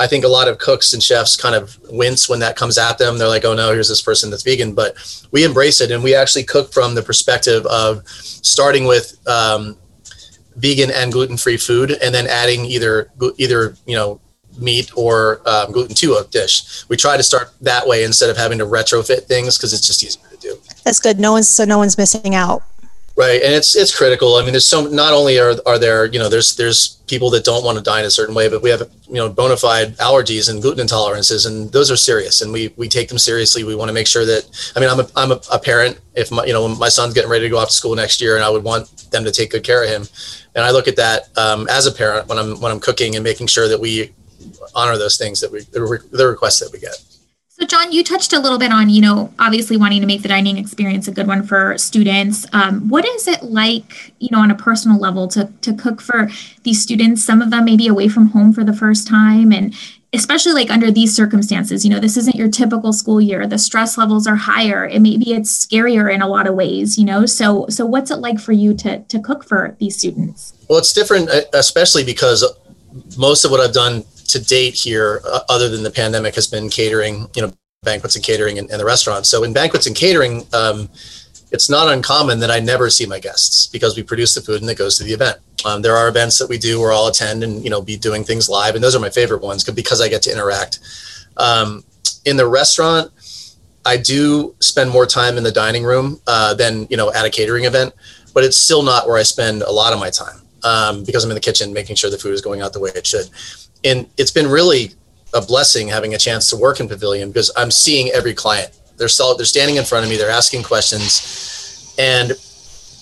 I 0.00 0.08
think 0.08 0.24
a 0.24 0.28
lot 0.28 0.48
of 0.48 0.58
cooks 0.58 0.92
and 0.92 1.00
chefs 1.00 1.36
kind 1.36 1.54
of 1.54 1.78
wince 1.88 2.28
when 2.28 2.40
that 2.40 2.56
comes 2.56 2.78
at 2.78 2.98
them. 2.98 3.16
They're 3.16 3.28
like, 3.28 3.44
oh 3.44 3.54
no, 3.54 3.70
here's 3.72 3.88
this 3.88 4.02
person 4.02 4.28
that's 4.30 4.42
vegan. 4.42 4.74
But 4.74 4.96
we 5.30 5.44
embrace 5.44 5.80
it 5.80 5.92
and 5.92 6.02
we 6.02 6.16
actually 6.16 6.44
cook 6.44 6.72
from 6.72 6.96
the 6.96 7.02
perspective 7.02 7.64
of 7.66 8.02
starting 8.08 8.86
with 8.86 9.16
um, 9.28 9.76
vegan 10.60 10.90
and 10.90 11.12
gluten 11.12 11.36
free 11.36 11.56
food, 11.56 11.92
and 12.02 12.14
then 12.14 12.26
adding 12.26 12.64
either 12.64 13.10
either 13.38 13.74
you 13.86 13.96
know 13.96 14.20
meat 14.58 14.90
or 14.96 15.40
um, 15.46 15.72
gluten 15.72 15.94
to 15.96 16.14
a 16.14 16.24
dish. 16.24 16.84
We 16.88 16.96
try 16.96 17.16
to 17.16 17.22
start 17.22 17.52
that 17.60 17.86
way 17.86 18.04
instead 18.04 18.30
of 18.30 18.36
having 18.36 18.58
to 18.58 18.66
retrofit 18.66 19.24
things 19.24 19.56
because 19.56 19.72
it's 19.72 19.86
just 19.86 20.02
easier 20.04 20.28
to 20.30 20.36
do. 20.36 20.56
That's 20.84 21.00
good. 21.00 21.18
No 21.18 21.32
one's 21.32 21.48
so 21.48 21.64
no 21.64 21.78
one's 21.78 21.98
missing 21.98 22.34
out. 22.34 22.62
Right, 23.16 23.42
and 23.42 23.52
it's 23.52 23.76
it's 23.76 23.94
critical. 23.94 24.36
I 24.36 24.42
mean, 24.42 24.52
there's 24.52 24.66
so 24.66 24.86
not 24.86 25.12
only 25.12 25.38
are 25.38 25.54
are 25.66 25.78
there 25.78 26.06
you 26.06 26.18
know 26.18 26.28
there's 26.28 26.56
there's 26.56 26.96
people 27.06 27.28
that 27.30 27.44
don't 27.44 27.64
want 27.64 27.76
to 27.76 27.84
dine 27.84 28.04
a 28.04 28.10
certain 28.10 28.34
way, 28.34 28.48
but 28.48 28.62
we 28.62 28.70
have 28.70 28.88
you 29.08 29.16
know 29.16 29.28
bona 29.28 29.56
fide 29.56 29.96
allergies 29.98 30.48
and 30.48 30.62
gluten 30.62 30.86
intolerances, 30.86 31.46
and 31.46 31.70
those 31.72 31.90
are 31.90 31.96
serious, 31.96 32.40
and 32.40 32.52
we 32.52 32.72
we 32.76 32.88
take 32.88 33.08
them 33.08 33.18
seriously. 33.18 33.64
We 33.64 33.74
want 33.74 33.88
to 33.88 33.92
make 33.92 34.06
sure 34.06 34.24
that 34.24 34.72
I 34.74 34.80
mean 34.80 34.88
I'm 34.88 35.00
a 35.00 35.08
I'm 35.16 35.32
a, 35.32 35.40
a 35.52 35.58
parent. 35.58 36.00
If 36.14 36.30
my 36.30 36.44
you 36.44 36.52
know 36.52 36.66
my 36.68 36.88
son's 36.88 37.12
getting 37.12 37.30
ready 37.30 37.44
to 37.44 37.50
go 37.50 37.58
off 37.58 37.68
to 37.68 37.74
school 37.74 37.94
next 37.94 38.22
year, 38.22 38.36
and 38.36 38.44
I 38.44 38.48
would 38.48 38.64
want 38.64 39.10
them 39.10 39.24
to 39.24 39.32
take 39.32 39.50
good 39.50 39.64
care 39.64 39.82
of 39.82 39.90
him 39.90 40.06
and 40.54 40.64
I 40.64 40.70
look 40.70 40.88
at 40.88 40.96
that 40.96 41.36
um, 41.38 41.68
as 41.68 41.86
a 41.86 41.92
parent 41.92 42.28
when 42.28 42.38
I'm 42.38 42.60
when 42.60 42.72
I'm 42.72 42.80
cooking 42.80 43.14
and 43.16 43.24
making 43.24 43.46
sure 43.46 43.68
that 43.68 43.80
we 43.80 44.12
honor 44.74 44.96
those 44.96 45.16
things 45.16 45.40
that 45.40 45.50
we 45.50 45.60
the, 45.60 46.02
the 46.10 46.26
requests 46.26 46.60
that 46.60 46.72
we 46.72 46.78
get. 46.78 46.96
So, 47.60 47.66
John, 47.66 47.92
you 47.92 48.02
touched 48.02 48.32
a 48.32 48.40
little 48.40 48.58
bit 48.58 48.72
on, 48.72 48.88
you 48.88 49.02
know, 49.02 49.34
obviously 49.38 49.76
wanting 49.76 50.00
to 50.00 50.06
make 50.06 50.22
the 50.22 50.28
dining 50.28 50.56
experience 50.56 51.08
a 51.08 51.12
good 51.12 51.26
one 51.26 51.42
for 51.42 51.76
students. 51.76 52.46
Um, 52.54 52.88
what 52.88 53.04
is 53.04 53.28
it 53.28 53.42
like, 53.42 54.14
you 54.18 54.30
know, 54.32 54.38
on 54.38 54.50
a 54.50 54.54
personal 54.54 54.98
level 54.98 55.28
to, 55.28 55.52
to 55.60 55.74
cook 55.74 56.00
for 56.00 56.30
these 56.62 56.82
students? 56.82 57.22
Some 57.22 57.42
of 57.42 57.50
them 57.50 57.66
maybe 57.66 57.86
away 57.86 58.08
from 58.08 58.28
home 58.28 58.54
for 58.54 58.64
the 58.64 58.72
first 58.72 59.06
time. 59.06 59.52
And 59.52 59.74
especially 60.12 60.52
like 60.52 60.70
under 60.70 60.90
these 60.90 61.14
circumstances, 61.14 61.84
you 61.84 61.90
know, 61.90 62.00
this 62.00 62.16
isn't 62.16 62.34
your 62.34 62.48
typical 62.48 62.92
school 62.92 63.20
year. 63.20 63.46
The 63.46 63.58
stress 63.58 63.96
levels 63.96 64.26
are 64.26 64.36
higher. 64.36 64.84
And 64.84 65.02
maybe 65.02 65.32
it's 65.32 65.66
scarier 65.66 66.12
in 66.12 66.20
a 66.20 66.26
lot 66.26 66.48
of 66.48 66.54
ways, 66.54 66.98
you 66.98 67.04
know. 67.04 67.26
So, 67.26 67.66
so 67.68 67.86
what's 67.86 68.10
it 68.10 68.16
like 68.16 68.40
for 68.40 68.52
you 68.52 68.74
to, 68.74 69.00
to 69.00 69.20
cook 69.20 69.44
for 69.44 69.76
these 69.78 69.96
students? 69.96 70.52
Well, 70.68 70.78
it's 70.78 70.92
different, 70.92 71.30
especially 71.52 72.04
because 72.04 72.44
most 73.16 73.44
of 73.44 73.52
what 73.52 73.60
I've 73.60 73.72
done 73.72 74.04
to 74.28 74.44
date 74.44 74.74
here, 74.74 75.20
uh, 75.24 75.40
other 75.48 75.68
than 75.68 75.82
the 75.82 75.90
pandemic, 75.90 76.34
has 76.34 76.46
been 76.46 76.68
catering, 76.68 77.28
you 77.36 77.42
know, 77.42 77.52
banquets 77.82 78.16
and 78.16 78.24
catering 78.24 78.58
and, 78.58 78.68
and 78.70 78.80
the 78.80 78.84
restaurant. 78.84 79.26
So 79.26 79.44
in 79.44 79.52
banquets 79.52 79.86
and 79.86 79.94
catering, 79.94 80.44
um, 80.52 80.88
it's 81.52 81.68
not 81.68 81.92
uncommon 81.92 82.38
that 82.40 82.50
I 82.50 82.60
never 82.60 82.90
see 82.90 83.06
my 83.06 83.18
guests 83.18 83.66
because 83.66 83.96
we 83.96 84.02
produce 84.02 84.34
the 84.34 84.40
food 84.40 84.60
and 84.60 84.70
it 84.70 84.78
goes 84.78 84.96
to 84.98 85.04
the 85.04 85.12
event. 85.12 85.38
Um, 85.64 85.82
there 85.82 85.96
are 85.96 86.08
events 86.08 86.38
that 86.38 86.48
we 86.48 86.58
do 86.58 86.80
where 86.80 86.92
I'll 86.92 87.08
attend 87.08 87.42
and 87.42 87.62
you 87.62 87.70
know 87.70 87.82
be 87.82 87.96
doing 87.96 88.24
things 88.24 88.48
live, 88.48 88.74
and 88.74 88.82
those 88.82 88.94
are 88.94 89.00
my 89.00 89.10
favorite 89.10 89.42
ones 89.42 89.64
because 89.64 90.00
I 90.00 90.08
get 90.08 90.22
to 90.22 90.32
interact. 90.32 90.78
Um, 91.36 91.84
in 92.24 92.36
the 92.36 92.46
restaurant, 92.46 93.10
I 93.84 93.96
do 93.96 94.54
spend 94.60 94.90
more 94.90 95.06
time 95.06 95.36
in 95.36 95.42
the 95.42 95.52
dining 95.52 95.84
room 95.84 96.20
uh, 96.26 96.54
than 96.54 96.86
you 96.90 96.96
know 96.96 97.12
at 97.12 97.24
a 97.24 97.30
catering 97.30 97.64
event, 97.64 97.94
but 98.32 98.44
it's 98.44 98.56
still 98.56 98.82
not 98.82 99.06
where 99.06 99.18
I 99.18 99.22
spend 99.22 99.62
a 99.62 99.70
lot 99.70 99.92
of 99.92 99.98
my 99.98 100.10
time 100.10 100.40
um, 100.62 101.04
because 101.04 101.24
I'm 101.24 101.30
in 101.30 101.34
the 101.34 101.40
kitchen 101.40 101.72
making 101.72 101.96
sure 101.96 102.10
the 102.10 102.18
food 102.18 102.34
is 102.34 102.40
going 102.40 102.60
out 102.62 102.72
the 102.72 102.80
way 102.80 102.90
it 102.94 103.06
should 103.06 103.28
and 103.84 104.08
it's 104.16 104.30
been 104.30 104.46
really 104.46 104.92
a 105.32 105.40
blessing 105.40 105.88
having 105.88 106.14
a 106.14 106.18
chance 106.18 106.50
to 106.50 106.56
work 106.56 106.80
in 106.80 106.88
Pavilion 106.88 107.30
because 107.30 107.50
I'm 107.56 107.70
seeing 107.70 108.10
every 108.10 108.34
client. 108.34 108.76
They're 109.00 109.08
they're 109.36 109.46
standing 109.46 109.76
in 109.76 109.84
front 109.84 110.04
of 110.04 110.10
me, 110.10 110.18
they're 110.18 110.30
asking 110.30 110.62
questions, 110.62 111.94
and 111.98 112.32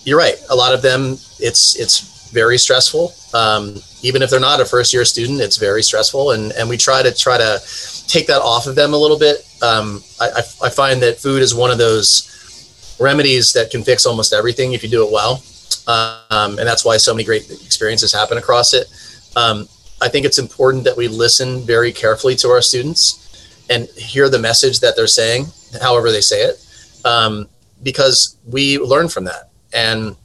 you're 0.04 0.16
right. 0.16 0.36
A 0.48 0.54
lot 0.54 0.72
of 0.72 0.80
them, 0.80 1.18
it's 1.40 1.74
it's 1.74 2.30
very 2.30 2.56
stressful. 2.56 3.12
Um, 3.34 3.74
even 4.02 4.22
if 4.22 4.30
they're 4.30 4.38
not 4.38 4.60
a 4.60 4.64
first 4.64 4.94
year 4.94 5.04
student, 5.04 5.40
it's 5.40 5.56
very 5.56 5.82
stressful, 5.82 6.30
and 6.30 6.52
and 6.52 6.68
we 6.68 6.76
try 6.76 7.02
to 7.02 7.12
try 7.12 7.36
to 7.36 7.60
take 8.06 8.28
that 8.28 8.40
off 8.42 8.68
of 8.68 8.76
them 8.76 8.94
a 8.94 8.96
little 8.96 9.18
bit. 9.18 9.38
Um, 9.60 10.00
I, 10.20 10.42
I 10.62 10.70
find 10.70 11.02
that 11.02 11.18
food 11.18 11.42
is 11.42 11.52
one 11.52 11.72
of 11.72 11.78
those 11.78 12.96
remedies 13.00 13.52
that 13.54 13.72
can 13.72 13.82
fix 13.82 14.06
almost 14.06 14.32
everything 14.32 14.74
if 14.74 14.84
you 14.84 14.88
do 14.88 15.04
it 15.04 15.10
well, 15.10 15.42
um, 15.88 16.58
and 16.60 16.66
that's 16.68 16.84
why 16.84 16.96
so 16.96 17.12
many 17.12 17.24
great 17.24 17.50
experiences 17.50 18.12
happen 18.12 18.38
across 18.38 18.72
it. 18.72 18.86
Um, 19.34 19.66
I 20.00 20.08
think 20.08 20.26
it's 20.26 20.38
important 20.38 20.84
that 20.84 20.96
we 20.96 21.08
listen 21.08 21.66
very 21.66 21.90
carefully 21.90 22.36
to 22.36 22.48
our 22.50 22.62
students 22.62 23.24
and 23.68 23.88
hear 23.96 24.28
the 24.28 24.38
message 24.38 24.78
that 24.78 24.94
they're 24.94 25.08
saying, 25.08 25.46
however 25.80 26.10
they 26.10 26.20
say 26.20 26.42
it, 26.42 26.64
um, 27.04 27.48
because 27.82 28.36
we 28.46 28.78
learn 28.78 29.08
from 29.08 29.24
that. 29.24 29.50
And 29.72 30.16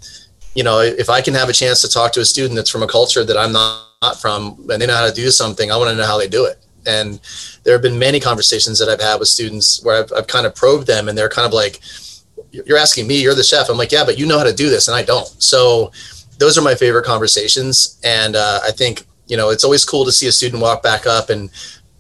you 0.55 0.63
know, 0.63 0.79
if 0.79 1.09
I 1.09 1.21
can 1.21 1.33
have 1.33 1.49
a 1.49 1.53
chance 1.53 1.81
to 1.81 1.89
talk 1.89 2.13
to 2.13 2.19
a 2.19 2.25
student 2.25 2.55
that's 2.55 2.69
from 2.69 2.83
a 2.83 2.87
culture 2.87 3.23
that 3.23 3.37
I'm 3.37 3.51
not, 3.53 4.21
from, 4.21 4.67
and 4.69 4.81
they 4.81 4.85
know 4.85 4.95
how 4.95 5.07
to 5.07 5.13
do 5.13 5.31
something, 5.31 5.71
I 5.71 5.77
want 5.77 5.89
to 5.89 5.95
know 5.95 6.05
how 6.05 6.17
they 6.17 6.27
do 6.27 6.45
it. 6.45 6.63
And 6.85 7.19
there 7.63 7.73
have 7.73 7.81
been 7.81 7.97
many 7.97 8.19
conversations 8.19 8.77
that 8.79 8.89
I've 8.89 9.01
had 9.01 9.17
with 9.17 9.29
students 9.29 9.81
where 9.83 10.03
I've, 10.03 10.11
I've 10.11 10.27
kind 10.27 10.45
of 10.45 10.53
probed 10.53 10.85
them, 10.85 11.07
and 11.07 11.17
they're 11.17 11.29
kind 11.29 11.47
of 11.47 11.53
like, 11.53 11.79
"You're 12.51 12.77
asking 12.77 13.07
me, 13.07 13.21
you're 13.21 13.33
the 13.33 13.43
chef." 13.43 13.69
I'm 13.69 13.77
like, 13.77 13.93
"Yeah, 13.93 14.03
but 14.03 14.19
you 14.19 14.25
know 14.25 14.37
how 14.37 14.43
to 14.43 14.53
do 14.53 14.69
this, 14.69 14.89
and 14.89 14.95
I 14.95 15.03
don't." 15.03 15.27
So 15.41 15.91
those 16.37 16.57
are 16.57 16.61
my 16.61 16.75
favorite 16.75 17.05
conversations, 17.05 17.99
and 18.03 18.35
uh, 18.35 18.59
I 18.63 18.71
think 18.71 19.05
you 19.27 19.37
know, 19.37 19.49
it's 19.49 19.63
always 19.63 19.85
cool 19.85 20.05
to 20.05 20.11
see 20.11 20.27
a 20.27 20.31
student 20.31 20.61
walk 20.61 20.83
back 20.83 21.07
up 21.07 21.29
and 21.29 21.49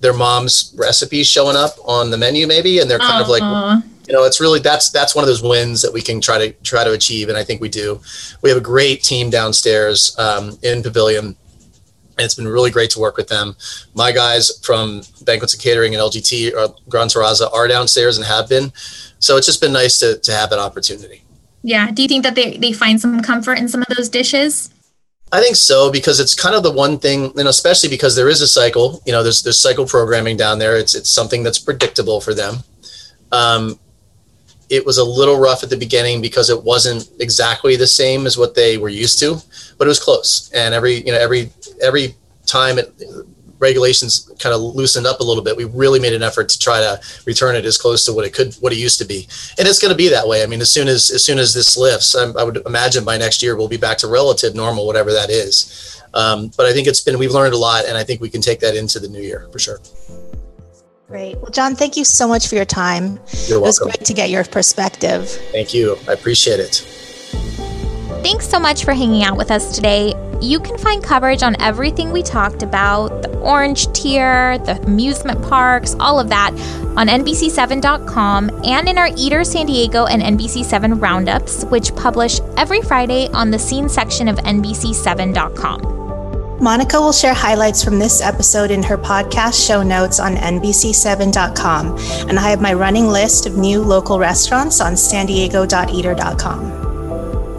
their 0.03 0.13
mom's 0.13 0.75
recipes 0.77 1.27
showing 1.27 1.55
up 1.55 1.71
on 1.85 2.11
the 2.11 2.17
menu 2.17 2.45
maybe 2.45 2.79
and 2.79 2.91
they're 2.91 2.99
kind 2.99 3.21
of 3.21 3.29
like 3.29 3.41
you 4.05 4.13
know 4.13 4.25
it's 4.25 4.41
really 4.41 4.59
that's 4.59 4.89
that's 4.91 5.15
one 5.15 5.23
of 5.23 5.27
those 5.27 5.41
wins 5.41 5.81
that 5.81 5.93
we 5.93 6.01
can 6.01 6.19
try 6.19 6.37
to 6.37 6.51
try 6.61 6.83
to 6.83 6.91
achieve 6.91 7.29
and 7.29 7.37
i 7.37 7.43
think 7.43 7.61
we 7.61 7.69
do. 7.69 7.99
We 8.41 8.49
have 8.49 8.57
a 8.57 8.61
great 8.61 9.01
team 9.01 9.29
downstairs 9.29 10.15
um, 10.19 10.59
in 10.61 10.83
pavilion 10.83 11.37
and 12.17 12.25
it's 12.25 12.35
been 12.35 12.47
really 12.47 12.69
great 12.69 12.91
to 12.91 12.99
work 12.99 13.17
with 13.17 13.27
them. 13.29 13.55
My 13.95 14.11
guys 14.11 14.59
from 14.61 15.01
banquets 15.23 15.53
and 15.53 15.63
catering 15.63 15.95
and 15.95 16.03
lgt 16.03 16.53
or 16.53 16.59
uh, 16.59 16.67
gran 16.89 17.07
terraza 17.07 17.49
are 17.53 17.67
downstairs 17.67 18.17
and 18.17 18.27
have 18.27 18.49
been. 18.49 18.73
So 19.19 19.37
it's 19.37 19.47
just 19.47 19.61
been 19.61 19.73
nice 19.73 19.99
to, 19.99 20.19
to 20.19 20.31
have 20.33 20.49
that 20.49 20.59
opportunity. 20.59 21.23
Yeah. 21.63 21.91
Do 21.91 22.01
you 22.01 22.09
think 22.09 22.23
that 22.23 22.35
they, 22.35 22.57
they 22.57 22.73
find 22.73 22.99
some 22.99 23.21
comfort 23.21 23.57
in 23.57 23.69
some 23.69 23.81
of 23.81 23.87
those 23.95 24.09
dishes 24.09 24.72
I 25.33 25.41
think 25.41 25.55
so 25.55 25.91
because 25.91 26.19
it's 26.19 26.35
kind 26.35 26.53
of 26.53 26.61
the 26.61 26.71
one 26.71 26.99
thing, 26.99 27.33
and 27.39 27.47
especially 27.47 27.89
because 27.89 28.15
there 28.15 28.29
is 28.29 28.41
a 28.41 28.47
cycle. 28.47 29.01
You 29.03 29.13
know, 29.13 29.23
there's 29.23 29.41
there's 29.41 29.59
cycle 29.59 29.87
programming 29.87 30.37
down 30.37 30.59
there. 30.59 30.77
It's 30.77 30.93
it's 30.93 31.09
something 31.09 31.41
that's 31.41 31.57
predictable 31.57 32.21
for 32.21 32.35
them. 32.35 32.57
Um, 33.31 33.79
it 34.69 34.85
was 34.85 34.99
a 34.99 35.03
little 35.03 35.39
rough 35.39 35.63
at 35.63 35.71
the 35.71 35.75
beginning 35.75 36.21
because 36.21 36.51
it 36.51 36.63
wasn't 36.63 37.09
exactly 37.19 37.75
the 37.75 37.87
same 37.87 38.27
as 38.27 38.37
what 38.37 38.53
they 38.53 38.77
were 38.77 38.89
used 38.89 39.17
to, 39.19 39.37
but 39.79 39.87
it 39.87 39.87
was 39.87 39.99
close. 39.99 40.51
And 40.53 40.71
every 40.75 40.97
you 41.03 41.11
know 41.11 41.19
every 41.19 41.51
every 41.81 42.15
time 42.45 42.77
it 42.77 42.93
regulations 43.63 44.29
kind 44.37 44.53
of 44.53 44.61
loosened 44.61 45.07
up 45.07 45.19
a 45.21 45.23
little 45.23 45.43
bit, 45.43 45.57
we 45.57 45.65
really 45.65 45.99
made 45.99 46.13
an 46.13 46.21
effort 46.21 46.49
to 46.49 46.59
try 46.59 46.79
to 46.81 46.99
return 47.25 47.55
it 47.55 47.65
as 47.65 47.77
close 47.77 48.05
to 48.05 48.13
what 48.13 48.25
it 48.25 48.33
could, 48.33 48.53
what 48.55 48.71
it 48.71 48.77
used 48.77 48.99
to 48.99 49.05
be. 49.05 49.27
And 49.57 49.67
it's 49.67 49.79
going 49.79 49.91
to 49.91 49.97
be 49.97 50.09
that 50.09 50.27
way. 50.27 50.43
I 50.43 50.45
mean, 50.45 50.61
as 50.61 50.69
soon 50.69 50.87
as 50.87 51.09
as 51.09 51.25
soon 51.25 51.39
as 51.39 51.53
this 51.53 51.77
lifts, 51.77 52.15
I, 52.15 52.29
I 52.39 52.43
would 52.43 52.57
imagine 52.67 53.03
by 53.03 53.17
next 53.17 53.41
year 53.41 53.55
we'll 53.55 53.67
be 53.67 53.77
back 53.77 53.97
to 53.99 54.07
relative 54.07 54.53
normal, 54.53 54.85
whatever 54.85 55.11
that 55.13 55.29
is. 55.29 56.01
Um, 56.13 56.51
but 56.55 56.67
I 56.67 56.73
think 56.73 56.87
it's 56.87 57.01
been 57.01 57.17
we've 57.17 57.31
learned 57.31 57.55
a 57.55 57.57
lot, 57.57 57.85
and 57.85 57.97
I 57.97 58.03
think 58.03 58.21
we 58.21 58.29
can 58.29 58.41
take 58.41 58.59
that 58.59 58.75
into 58.75 58.99
the 58.99 59.07
new 59.07 59.21
year 59.21 59.47
for 59.51 59.59
sure. 59.59 59.79
Great. 61.07 61.37
Well, 61.37 61.51
John, 61.51 61.75
thank 61.75 61.97
you 61.97 62.05
so 62.05 62.27
much 62.27 62.47
for 62.47 62.55
your 62.55 62.65
time. 62.65 63.19
You're 63.47 63.59
welcome. 63.59 63.63
It 63.63 63.65
was 63.65 63.79
great 63.79 64.05
to 64.05 64.13
get 64.13 64.29
your 64.29 64.43
perspective. 64.43 65.29
Thank 65.51 65.73
you. 65.73 65.97
I 66.07 66.13
appreciate 66.13 66.59
it. 66.59 66.75
Thanks 68.23 68.47
so 68.47 68.59
much 68.59 68.85
for 68.85 68.93
hanging 68.93 69.23
out 69.23 69.37
with 69.37 69.51
us 69.51 69.75
today. 69.75 70.13
You 70.41 70.59
can 70.59 70.77
find 70.77 71.03
coverage 71.03 71.43
on 71.43 71.59
everything 71.61 72.11
we 72.11 72.23
talked 72.23 72.63
about 72.63 73.21
the 73.21 73.37
orange 73.39 73.91
tier, 73.93 74.57
the 74.59 74.81
amusement 74.83 75.41
parks, 75.43 75.95
all 75.99 76.19
of 76.19 76.29
that 76.29 76.51
on 76.97 77.07
NBC7.com 77.07 78.63
and 78.63 78.87
in 78.87 78.97
our 78.97 79.09
Eater 79.17 79.43
San 79.43 79.65
Diego 79.65 80.05
and 80.05 80.21
NBC7 80.21 81.01
roundups, 81.01 81.65
which 81.65 81.95
publish 81.95 82.39
every 82.57 82.81
Friday 82.81 83.29
on 83.29 83.51
the 83.51 83.59
scene 83.59 83.89
section 83.89 84.27
of 84.27 84.37
NBC7.com. 84.37 85.93
Monica 86.61 86.99
will 87.01 87.11
share 87.11 87.33
highlights 87.33 87.83
from 87.83 87.99
this 87.99 88.21
episode 88.21 88.71
in 88.71 88.81
her 88.83 88.97
podcast 88.97 89.67
show 89.67 89.83
notes 89.83 90.19
on 90.19 90.35
NBC7.com, 90.35 91.97
and 92.29 92.39
I 92.39 92.49
have 92.49 92.61
my 92.61 92.73
running 92.73 93.07
list 93.07 93.45
of 93.45 93.57
new 93.57 93.81
local 93.81 94.17
restaurants 94.17 94.79
on 94.79 94.95
san 94.95 95.25
diego.eater.com. 95.25 96.82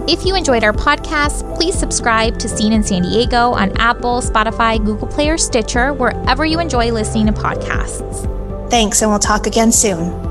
If 0.06 0.26
you 0.26 0.34
enjoyed 0.36 0.64
our 0.64 0.74
podcast, 0.74 1.54
please 1.56 1.74
subscribe 1.74 2.38
to 2.40 2.46
Scene 2.46 2.74
in 2.74 2.82
San 2.82 3.02
Diego 3.02 3.52
on 3.52 3.72
Apple, 3.78 4.20
Spotify, 4.20 4.76
Google 4.84 5.08
Play, 5.08 5.30
or 5.30 5.38
Stitcher, 5.38 5.94
wherever 5.94 6.44
you 6.44 6.60
enjoy 6.60 6.92
listening 6.92 7.24
to 7.26 7.32
podcasts. 7.32 8.30
Thanks, 8.70 9.00
and 9.00 9.10
we'll 9.10 9.18
talk 9.18 9.46
again 9.46 9.72
soon. 9.72 10.23